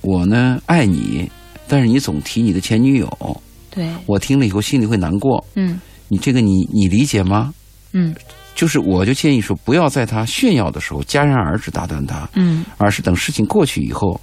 [0.03, 1.29] 我呢爱你，
[1.67, 5.45] 但是你总提你的前女友，对，我听了以后心里会难过。
[5.57, 5.81] 嗯。
[6.09, 7.53] 你这个你你理解吗？
[7.93, 8.15] 嗯。
[8.55, 12.65] 就是我就建议说，不要在他炫耀的时候戛然而止打断他，嗯。
[12.79, 14.21] 而是等事情过去以后，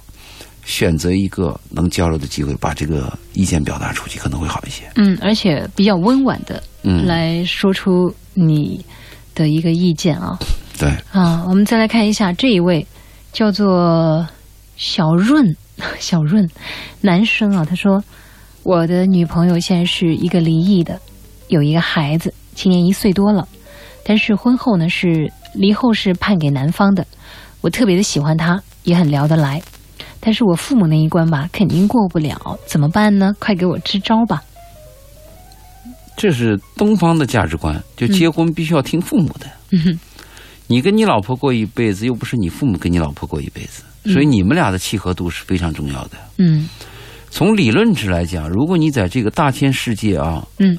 [0.70, 4.84] 选择一个能交流的机会，把这个意见表达出去，可能会好一些。
[4.94, 8.84] 嗯，而且比较温婉的嗯，来说出你
[9.34, 10.38] 的一个意见啊。
[10.78, 12.86] 对，啊，我们再来看一下这一位，
[13.32, 14.24] 叫做
[14.76, 15.44] 小润，
[15.98, 16.48] 小润，
[17.00, 18.02] 男生啊，他说，
[18.62, 21.00] 我的女朋友现在是一个离异的，
[21.48, 23.46] 有一个孩子，今年一岁多了，
[24.04, 27.04] 但是婚后呢是离后是判给男方的，
[27.60, 29.60] 我特别的喜欢他，也很聊得来，
[30.20, 33.32] 但是我父母那一关吧，肯定过不了，怎么办呢？
[33.38, 34.42] 快给我支招吧。
[36.16, 39.46] 这是东方的价值观，就结婚必须要听父母的。
[39.70, 40.00] 嗯哼
[40.66, 46.18] 你跟你老婆过一辈子，又不是你父母跟你老婆过一辈子，所以你们俩的契合度是非常重要的。
[46.36, 46.68] 嗯
[47.30, 50.78] 从理论值来讲，如果你在这个大千世界啊，嗯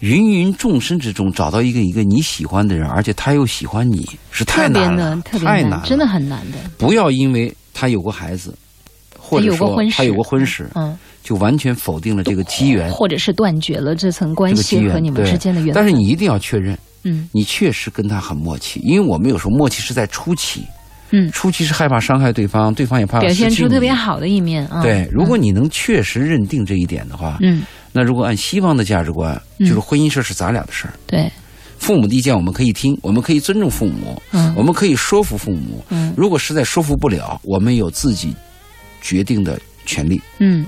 [0.00, 6.58] 芸芸众生之中找到一个一个你喜欢的人，而且他又喜欢你，是太特别难了，，特别太难了，真的很难的。
[6.76, 8.54] 不要因为他有过孩子，
[9.18, 15.74] 或者说有过婚史，他有过婚史，嗯，就完全否定了这个机缘，或者是断绝了这层关系和你们之间的缘分。
[15.74, 17.28] 但是你一定要确认，嗯。
[17.32, 20.64] 你确实跟他很默契，因为我们有时候默契是在初期，
[21.10, 24.82] 嗯，初期是害怕伤害对方，对方也怕表现失去你出特别好的一面啊。
[24.82, 27.62] 对，如果你能确实认定这一点的话，嗯，
[27.92, 29.66] 那如果按西方的价值观，嗯。
[29.66, 31.30] 就是婚姻事是咱俩的事儿，对，
[31.80, 35.82] 父母的意见我们可以听，我们可以尊重父母，嗯我们可以说服父母。
[35.88, 38.32] 嗯如果实在说服不了，我们有自己
[39.00, 40.20] 决定的权利。
[40.38, 40.64] 嗯。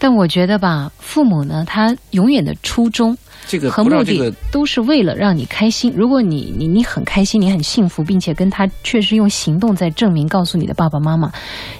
[0.00, 3.16] 但我觉得吧，父母呢，他永远的初衷
[3.48, 5.92] 这个和目的都是为了让你开心。
[5.96, 11.32] 如果你你你很开心，你很幸福，并且跟他确实用行动在证明，告诉你的爸爸妈妈，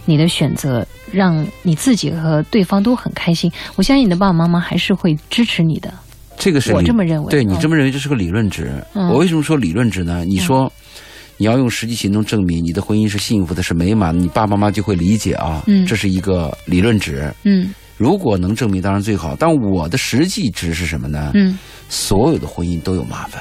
[0.04, 3.48] 你的选择让你自己和对方都很开心。
[3.76, 5.94] 我相信你的爸爸妈妈还是会支持你的。
[6.38, 8.70] 我这个是我这么认为嗯对你这么认为，这是个理论值。
[8.94, 10.24] 嗯我为什么说理论值呢？
[10.24, 10.72] 你说。
[11.40, 15.62] 你要用实际行动证明你的婚姻是幸福的，是美满的，你爸爸妈妈就会理解啊。
[15.68, 17.32] 嗯这是一个理论值。
[17.44, 19.36] 嗯如果能证明，当然最好。
[19.38, 21.30] 但我的实际值是什么呢？
[21.34, 21.56] 嗯
[21.88, 23.40] 所有的婚姻都有麻烦，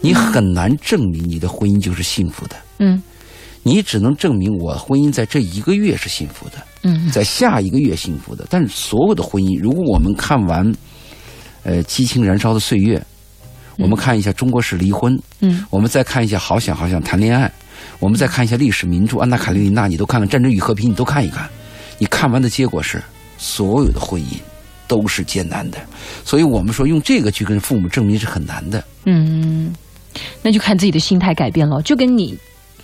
[0.00, 2.56] 你很难证明你的婚姻就是幸福的。
[2.80, 3.00] 嗯
[3.62, 8.44] 你只能证明我婚姻在这一个月是幸福的，嗯在下一个月幸福的。
[8.50, 10.74] 但是所有的婚姻，如果我们看完，
[11.64, 13.02] 呃，激情燃烧的岁月，
[13.78, 17.50] 我们看一下中国式离婚，嗯我们再看一下好想好想谈恋爱，
[17.98, 21.48] 我们再看一下历史名著《安娜卡列尼娜》，你都看看《战争与和平》，你都看一看。
[21.98, 23.02] 你看完的结果是，
[23.38, 24.36] 所有的婚姻
[24.86, 25.78] 都是艰难的。
[26.24, 28.84] 所以我们说用这个去跟父母证明是很难的。
[29.04, 29.72] 嗯，
[30.42, 32.36] 那就看自己的心态改变了，就跟你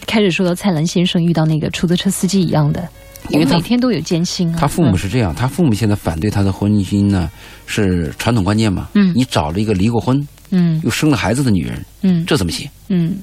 [0.06, 2.88] 开始说的蔡澜先生遇到那个出租车司机一样的，
[3.28, 4.56] 因为他每天都有艰辛啊。
[4.58, 7.30] 他父母是这样，他父母现在反对他的婚姻呢，
[7.66, 8.88] 是传统观念嘛？
[8.94, 12.68] 嗯你找了一个离过婚嗯又生了孩子的女人，嗯这怎么行？
[12.88, 13.18] 嗯，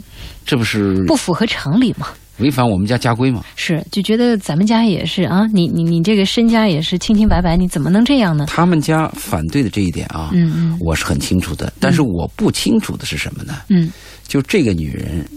[0.45, 2.07] 这不是不符合常理吗。
[2.37, 3.43] 违反我们家家规吗？
[3.55, 8.45] 是，就觉得咱们家也是啊，你你你这个身家也是清清白白，你怎么能这样呢？
[8.47, 11.73] 他们家反对的这一点啊，嗯嗯我是很清楚的。
[11.79, 13.55] 但是我不清楚的是什么呢？
[13.69, 13.91] 嗯
[14.27, 15.27] 就这个女人，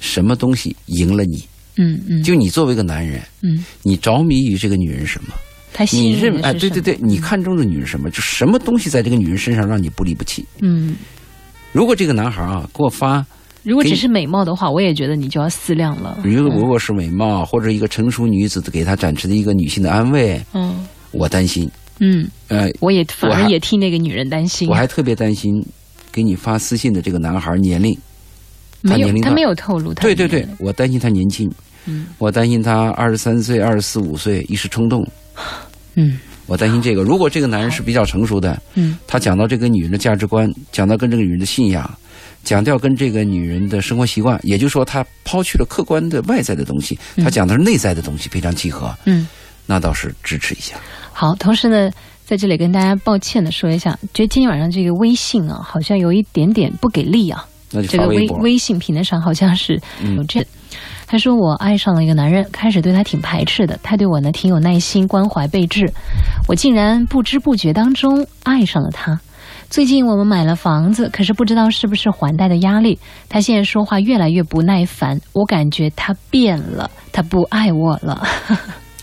[0.00, 1.44] 什么东西赢了你？
[1.76, 5.34] 嗯嗯，就你作为一个男人，嗯，你着迷于这个女人什么？
[5.92, 8.08] 你认哎，的是什么对对对，你看中的女人什么？
[8.10, 10.42] 就什么东西在这个女人身上让你不离不弃？
[10.62, 10.96] 嗯，
[11.72, 13.24] 如果这个男孩啊给我发，
[13.62, 16.18] 如果只是美貌的话，我也觉得你就要思量了。
[16.24, 21.70] 如果如果是美貌或者一个成熟女子给他展示的一个女性的安慰，嗯我担心。
[21.98, 24.68] 嗯，呃，我也反而也替那个女人担心。
[24.68, 25.62] 我还特别担心
[26.10, 27.94] 给你发私信的这个男孩年龄。
[28.82, 31.50] 他没有，年龄大他没有透露他对对对，我担心他年轻，
[31.86, 35.06] 嗯我担心他二十三岁、二十四五岁一时冲动，
[35.94, 37.02] 嗯我担心这个。
[37.02, 41.98] 如果这个男人是比较成熟的，嗯他讲到这个女人的价值观，讲到跟这个女人的信仰，
[42.44, 49.26] 讲掉跟这个女人的生活习惯，也就是说，他抛去了客观的外在的东西，他讲的是内在的东西，非常契合，嗯，
[49.66, 50.76] 那倒是支持一下。
[51.12, 51.34] 好。
[51.34, 51.90] 同时呢，
[52.24, 57.44] 在这里跟大家抱歉的说一下，觉得今天晚上这个微信啊，好像有一点点不给力啊。
[57.72, 59.80] 那就这个微微信平台上好像是
[60.14, 60.46] 有这。
[61.06, 65.92] 他说我爱上了一个男人，开始对他挺排斥的，他对我呢挺有耐心、关怀备至，
[66.48, 69.18] 我竟然不知不觉当中爱上了他。
[69.68, 72.98] 最近我们买了房子，可是不知道是不是还贷的压力，
[73.28, 78.14] 他现在说话越来越不耐烦，我感觉他变了，他不爱我了。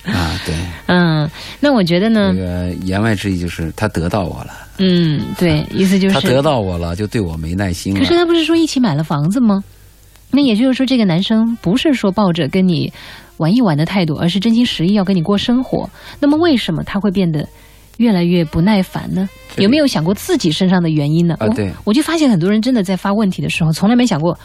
[0.06, 0.54] 啊，对，
[0.88, 1.30] 嗯，
[1.62, 7.99] 那我觉得呢这，个言外之意就是他得到我了，嗯，对，意思就是他得到我了，就对我没耐心了。
[7.99, 9.64] 可是他不是说一起买了房子吗？
[10.34, 12.91] 那也就是说，这个男生不是说抱着跟你
[13.38, 15.88] 玩一玩的态度，而是真心实意要跟你过生活。
[16.19, 17.47] 那么为什么他会变得
[17.97, 19.29] 越来越不耐烦呢？
[19.57, 21.38] 有没有想过自己身上的原因呢？
[21.39, 24.38] 我啊对我就发现很多人真的在发问题的时候，从来没想过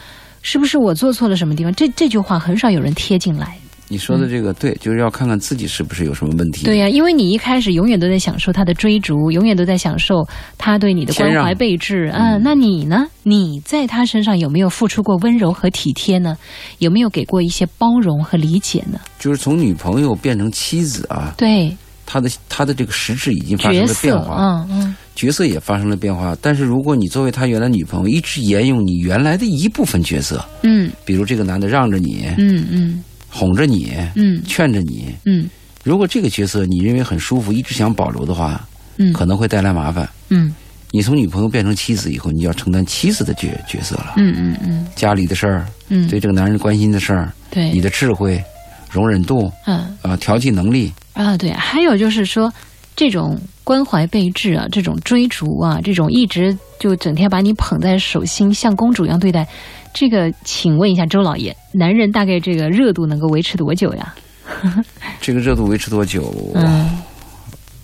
[0.43, 1.73] 是不是我做错了什么地方。
[1.73, 3.57] 这这句话很少有人贴进来。
[3.89, 6.63] 你说的这个对，就是要看看自己是不是有什么问题。
[6.63, 10.25] 对呀、因为你一开始永远都在享受他的追逐，永远都在享受
[10.57, 13.07] 他对你的关怀备至啊、那你呢？
[13.23, 16.37] 你在他身上有没有付出过温柔和体贴呢？
[16.77, 18.99] 有没有给过一些包容和理解呢？
[19.19, 21.75] 就是从女朋友变成妻子啊，对，
[22.05, 26.35] 他的他的这个实质已经发生了变，化，嗯嗯角色也发生了变化。
[26.41, 34.41] 但是如果你作为他原来女朋友，一直沿用你原来的一部分角色，嗯比如这个男的让着你，嗯嗯哄着你，嗯。
[34.45, 35.49] 劝着你，嗯。
[35.83, 38.67] 如果这个角色你认为很舒服，一直想保留的话，
[38.97, 39.13] 嗯。
[39.13, 40.07] 可能会带来麻烦。
[40.29, 40.53] 嗯。
[40.91, 44.87] 你从女朋友变成妻子以后，你就要承担妻子的角角色了，嗯嗯嗯。
[44.95, 48.43] 家里的事儿，嗯，对这个男人关心的事儿，对，你的智慧、
[48.89, 49.95] 容忍度嗯。
[50.01, 52.51] 啊、调剂能力，啊对，还有就是说
[52.95, 59.47] 这种关怀备至啊，这种追逐啊，这种一直就整天把你捧在手心，像公主一样对待，
[59.93, 64.13] 这个，请问一下周老爷，男人大概这个热度能够维持多久呀？
[65.21, 66.33] 这个热度维持多久？
[66.55, 66.89] 嗯，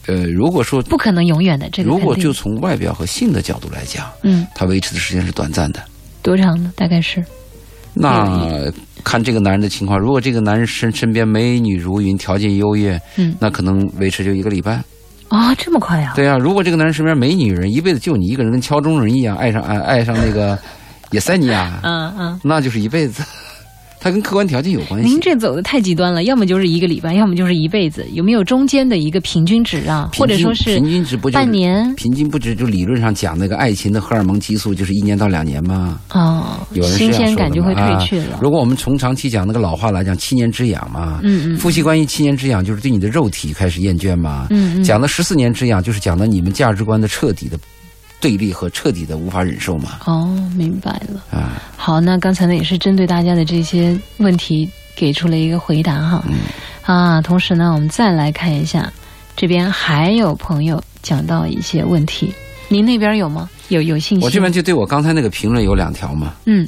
[0.08, 5.82] 呃，如果说不可能永远的，这个如果就从外表和性的角度来讲，嗯，它维持的时间是短暂的。
[6.22, 6.72] 多长呢？
[6.76, 7.24] 大概是
[7.94, 8.72] 那
[9.04, 14.84] 看这个男人的情况，如果这个男人身身边美女如云，条件优越，嗯那可能维持就一个礼拜。
[15.28, 16.14] 啊，这么快啊？
[16.16, 20.58] 对啊，如果这个男人身边没女人，一辈子就你一个人，跟敲钟人一样，爱上爱爱上那个
[21.12, 22.40] 野塞尼亚，嗯嗯。
[22.44, 23.24] 那就是一辈子。
[23.98, 25.10] 它跟客观条件有关系。
[25.10, 30.12] 您这走的太极端了，要么就是一个礼拜，要么就是一辈子，有没有中间的一个平均值啊？
[30.16, 31.92] 或者说是平均值不就半年？
[31.96, 36.00] 平均不值就理论上讲那个爱情的荷尔蒙激素就是一年到两年吗？
[36.12, 38.40] 哦，有人新鲜感就会嘛褪去了啊。
[38.44, 47.58] 如果我们从长期讲那个老话来讲，七年之痒嘛，嗯嗯夫妻关系七年之痒就是对你的肉体开始厌倦嘛，嗯嗯讲的十四年之痒就是讲的你们价值观的彻底的
[48.20, 51.24] 对立和彻底的无法忍受嘛，哦，明白了。
[51.32, 56.24] 啊，好，那刚才呢也是针对大家的这些问题给出了一个回答哈。
[56.28, 56.36] 嗯。
[56.84, 58.92] 啊，同时呢，我们再来看一下，
[59.36, 62.34] 这边还有朋友讲到一些问题，
[62.68, 63.50] 您那边有吗？
[63.70, 64.26] 有有信息？
[64.26, 66.68] 我这边就对我刚才那个评论有两条嘛，嗯。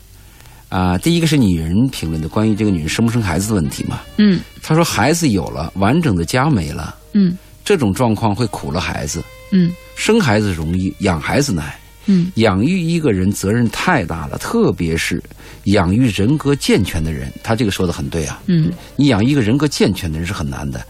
[0.70, 4.42] 啊，第一个是女人评论的关于这个女人生不生孩子的问题嘛，嗯。
[4.62, 7.38] 她说孩子有了，完整的家没了，嗯。
[7.64, 9.22] 这种状况会苦了孩子，
[9.52, 11.66] 嗯生孩子容易，养孩子难。
[12.10, 15.22] 嗯养育一个人责任太大了，特别是
[15.66, 17.30] 养育人格健全的人。
[17.44, 20.82] 他这个说的很对啊，嗯你养一个人格健全的人是很难的。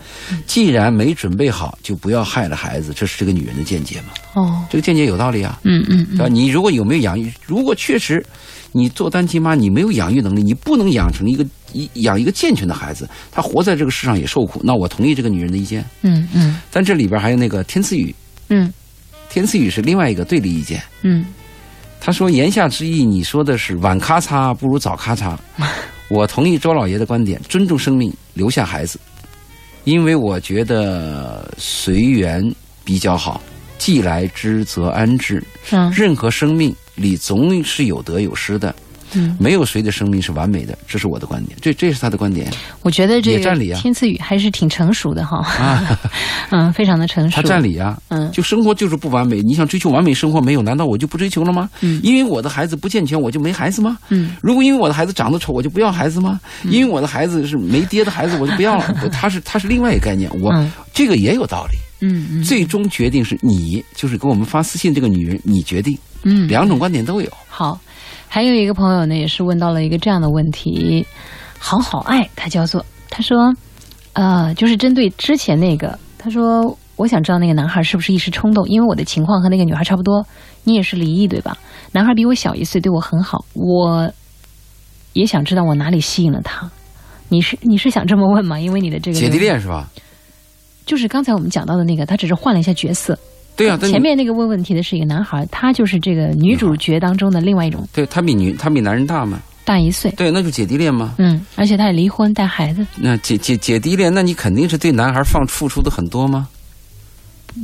[0.46, 4.10] 既然没准备好，就不要害了孩子，这是这个女人的见解嘛？
[4.36, 6.28] 哦这个见解有道理啊，嗯嗯对吧？
[6.28, 8.24] 你如果有没有养育，如果确实
[8.72, 11.44] 你做单亲妈，你没有养育能力，你不能养成一个
[11.74, 14.62] 一养一个健全的孩子，他活在这个世上也受苦。
[14.64, 18.14] 那我同意这个女人的意见，嗯嗯但这里边还有那个天赐语，
[18.50, 18.72] 嗯
[19.30, 20.82] 天赐宇是另外一个对立意见。
[21.04, 21.26] 嗯
[22.00, 25.36] 他说：“言下之意，你说的是晚咔嚓不如早咔嚓。
[26.10, 29.00] 我同意周老爷的观点，尊重生命，留下孩子，
[29.84, 32.42] 因为我觉得随缘
[32.86, 33.42] 比较好。
[33.80, 35.44] 既来之则安之。
[35.72, 38.74] 嗯任何生命里总是有得有失的，
[39.14, 41.58] 嗯，没有谁的生命是完美的，这是我的观点。
[41.62, 42.52] 这这是他的观点。
[42.82, 46.00] 我觉得这个也占理啊天赐宇还是挺成熟的哈，啊，
[46.52, 47.36] 嗯，非常的成熟。
[47.36, 47.98] 他占理啊。
[48.10, 50.62] 嗯就生活就是不完美，你想追求完美生活没有？
[50.62, 51.70] 难道我就不追求了吗？
[51.82, 53.98] 嗯因为我的孩子不健全，我就没孩子吗？
[54.10, 56.40] 嗯如果因为我的孩子长得丑，我就不要孩子吗？
[56.66, 58.96] 因为我的孩子是没爹的孩子，我就不要了。
[59.04, 61.78] 我 他是他是另外一个概念，我、嗯这个也有道理。
[62.00, 67.30] 嗯嗯最终决定是你，就是给我们发私信这个女人，你决定，嗯，两种观点都有。
[67.48, 67.80] 好，
[68.28, 71.06] 还有一个朋友呢，也是问到了一个这样的问题，
[71.58, 73.54] 好好爱，他叫做他说，
[74.14, 80.26] 呃，就是针对之前那个，他说我想知道那个男孩是不是一时冲动，因为我的情况和那个女孩差不多，
[80.64, 81.58] 你也是离异对吧？
[81.92, 84.12] 男孩比我小一岁，对我很好，我
[85.14, 86.70] 也想知道我哪里吸引了他。
[87.30, 88.60] 你是你是想这么问吗？
[88.60, 89.90] 因为你的这个姐弟恋是吧？
[90.86, 93.18] 就是刚才我们讲到的那个，他只是换了一下角色。
[93.58, 99.40] 对啊，前面那个问问题的是一个男孩，他就是这个女主角当中的另外一种对他比女他比男人大吗？
[99.66, 100.10] 大一岁。
[100.12, 101.16] 对，那就姐弟恋吗。
[101.18, 106.48] 嗯，而且他也离婚带孩子，那姐姐姐弟恋，那你肯定是对男孩放付出的很多吗？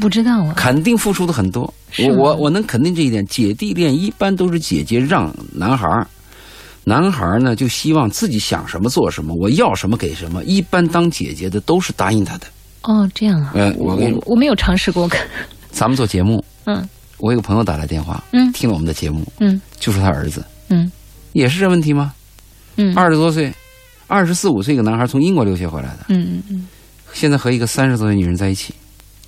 [0.01, 0.53] 不知道啊。
[0.57, 1.71] 肯定付出的很多。
[1.99, 6.07] 我我我能肯定这一点，姐弟恋一般都是姐姐让男孩儿，
[6.83, 10.43] 男孩儿呢就希望自己想什么做什么，我要什么给什么。
[10.43, 12.47] 一般当姐姐的都是答应他的。
[12.81, 13.51] 哦，这样啊。
[13.53, 15.07] 我呃我跟你我没有尝试过。
[15.73, 16.87] 咱们做节目，嗯。
[17.17, 18.51] 我有个朋友打来电话，嗯。
[18.53, 19.59] 听了我们的节目，嗯。
[19.79, 20.89] 就说他儿子嗯。
[21.33, 22.13] 也是这问题吗？
[22.77, 22.95] 嗯。
[22.95, 23.53] 二十多岁，
[24.07, 26.67] 二十四五岁一个男孩从英国留学回来的，嗯嗯嗯，
[27.11, 28.73] 现在和一个三十多岁女人在一起，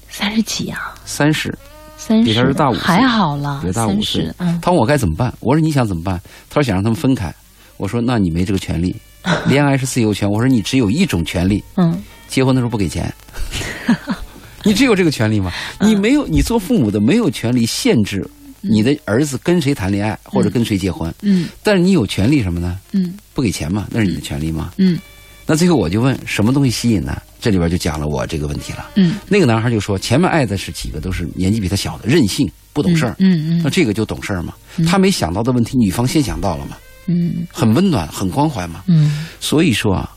[0.09, 1.53] 三十几啊，三十，
[1.97, 2.23] 三十。
[2.23, 2.83] 比他是大五岁。
[2.83, 4.35] 还好了，比他大五三岁十。
[4.37, 4.59] 嗯。
[4.61, 6.21] 他问我该怎么办，我说你想怎么办？
[6.49, 7.33] 他说想让他们分开。
[7.77, 8.95] 我说那你没这个权利，
[9.47, 10.29] 恋爱是自由权。
[10.29, 12.01] 我说你只有一种权利，嗯。
[12.27, 13.11] 结婚的时候不给钱。
[14.65, 15.51] 你只有这个权利吗？
[15.79, 18.27] 嗯你没有，你做父母的没有权利限制
[18.61, 22.79] 你的儿子跟谁谈恋爱或者跟谁结婚，嗯但是你有权利什么呢？
[22.91, 24.73] 嗯不给钱嘛，那是你的权利吗？
[24.77, 24.99] 嗯
[25.47, 27.21] 那最后我就问什么东西吸引呢？
[27.39, 28.89] 这里边就讲了我这个问题了。
[28.95, 33.15] 嗯那个男孩就说，前面爱的是几个都是年纪比他小的，任性不懂事儿。
[33.19, 34.55] 嗯嗯那这个就懂事儿嘛？
[34.87, 36.75] 他没想到的问题，女方先想到了嘛？
[37.05, 38.83] 嗯很温暖，很关怀嘛。
[38.87, 40.09] 嗯，所以说啊，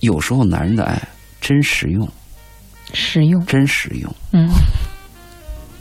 [0.00, 1.00] 有时候男人的爱
[1.40, 2.08] 真实用，
[2.92, 3.44] 实用。
[3.46, 4.48] 真实用，嗯，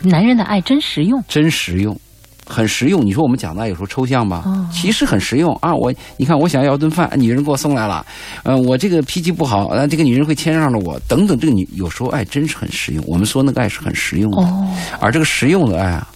[0.02, 1.24] 男人的爱真实用。
[1.28, 2.00] 真实用。
[2.44, 3.06] 很实用。
[3.06, 5.74] 你说我们讲的爱有时候抽象吧，哦其实很实用啊。
[5.74, 8.06] 我你看，我想要顿饭，女人给我送来了，
[8.44, 11.40] 呃，我这个脾气不好，呃，这个女人会谦让着我，等等。
[11.40, 13.02] 这个女有时候爱真是很实用。
[13.08, 14.68] 我们说那个爱是很实用的，哦，
[15.00, 16.08] 而这个实用的爱啊，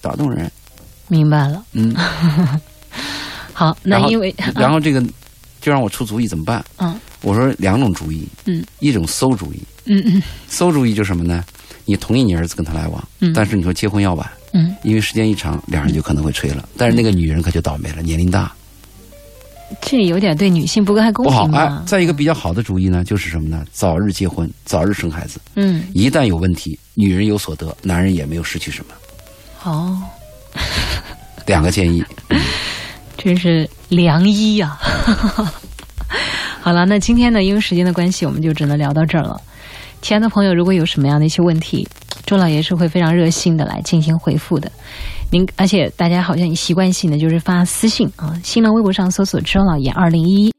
[0.00, 0.50] 打动人。
[1.06, 1.62] 明白了。
[1.72, 1.94] 嗯，
[3.52, 5.00] 好，那因为然后这个
[5.60, 6.64] 就让我出主意怎么办？
[6.78, 9.62] 嗯我说两种主意，嗯，一种馊主意，
[9.92, 11.44] 嗯嗯馊主意就是什么呢？
[11.84, 16.68] 你同意你儿子跟他来往，嗯但是你说结婚要晚，嗯，因为时间一长，两人就可能会吹了。
[16.76, 18.52] 但是那个女人可就倒霉了，年龄大
[19.80, 21.42] 这有点对女性不太公不好。
[21.42, 21.82] 哎平嘛，。
[21.86, 23.64] 再一个比较好的主意呢，就是什么呢？
[23.72, 25.40] 早日结婚，早日生孩子。
[25.56, 28.94] 嗯，一旦有问题，女人有所得，男人也没有失去什么。
[29.64, 30.00] 哦，
[31.46, 32.04] 两个建议，
[33.16, 34.78] 真是良医呀、
[36.60, 39.40] 好了，那今天呢，因为时间的关系，我们就只能聊到这儿了。
[40.02, 41.86] 亲爱的朋友，如果有什么样的一些问题，
[42.24, 44.70] 周老爷是会非常热心的来进行回复的。
[45.30, 50.54] 您而且大家好像习惯性的就是发私信啊，新浪微博上搜索“周老爷二零一一”，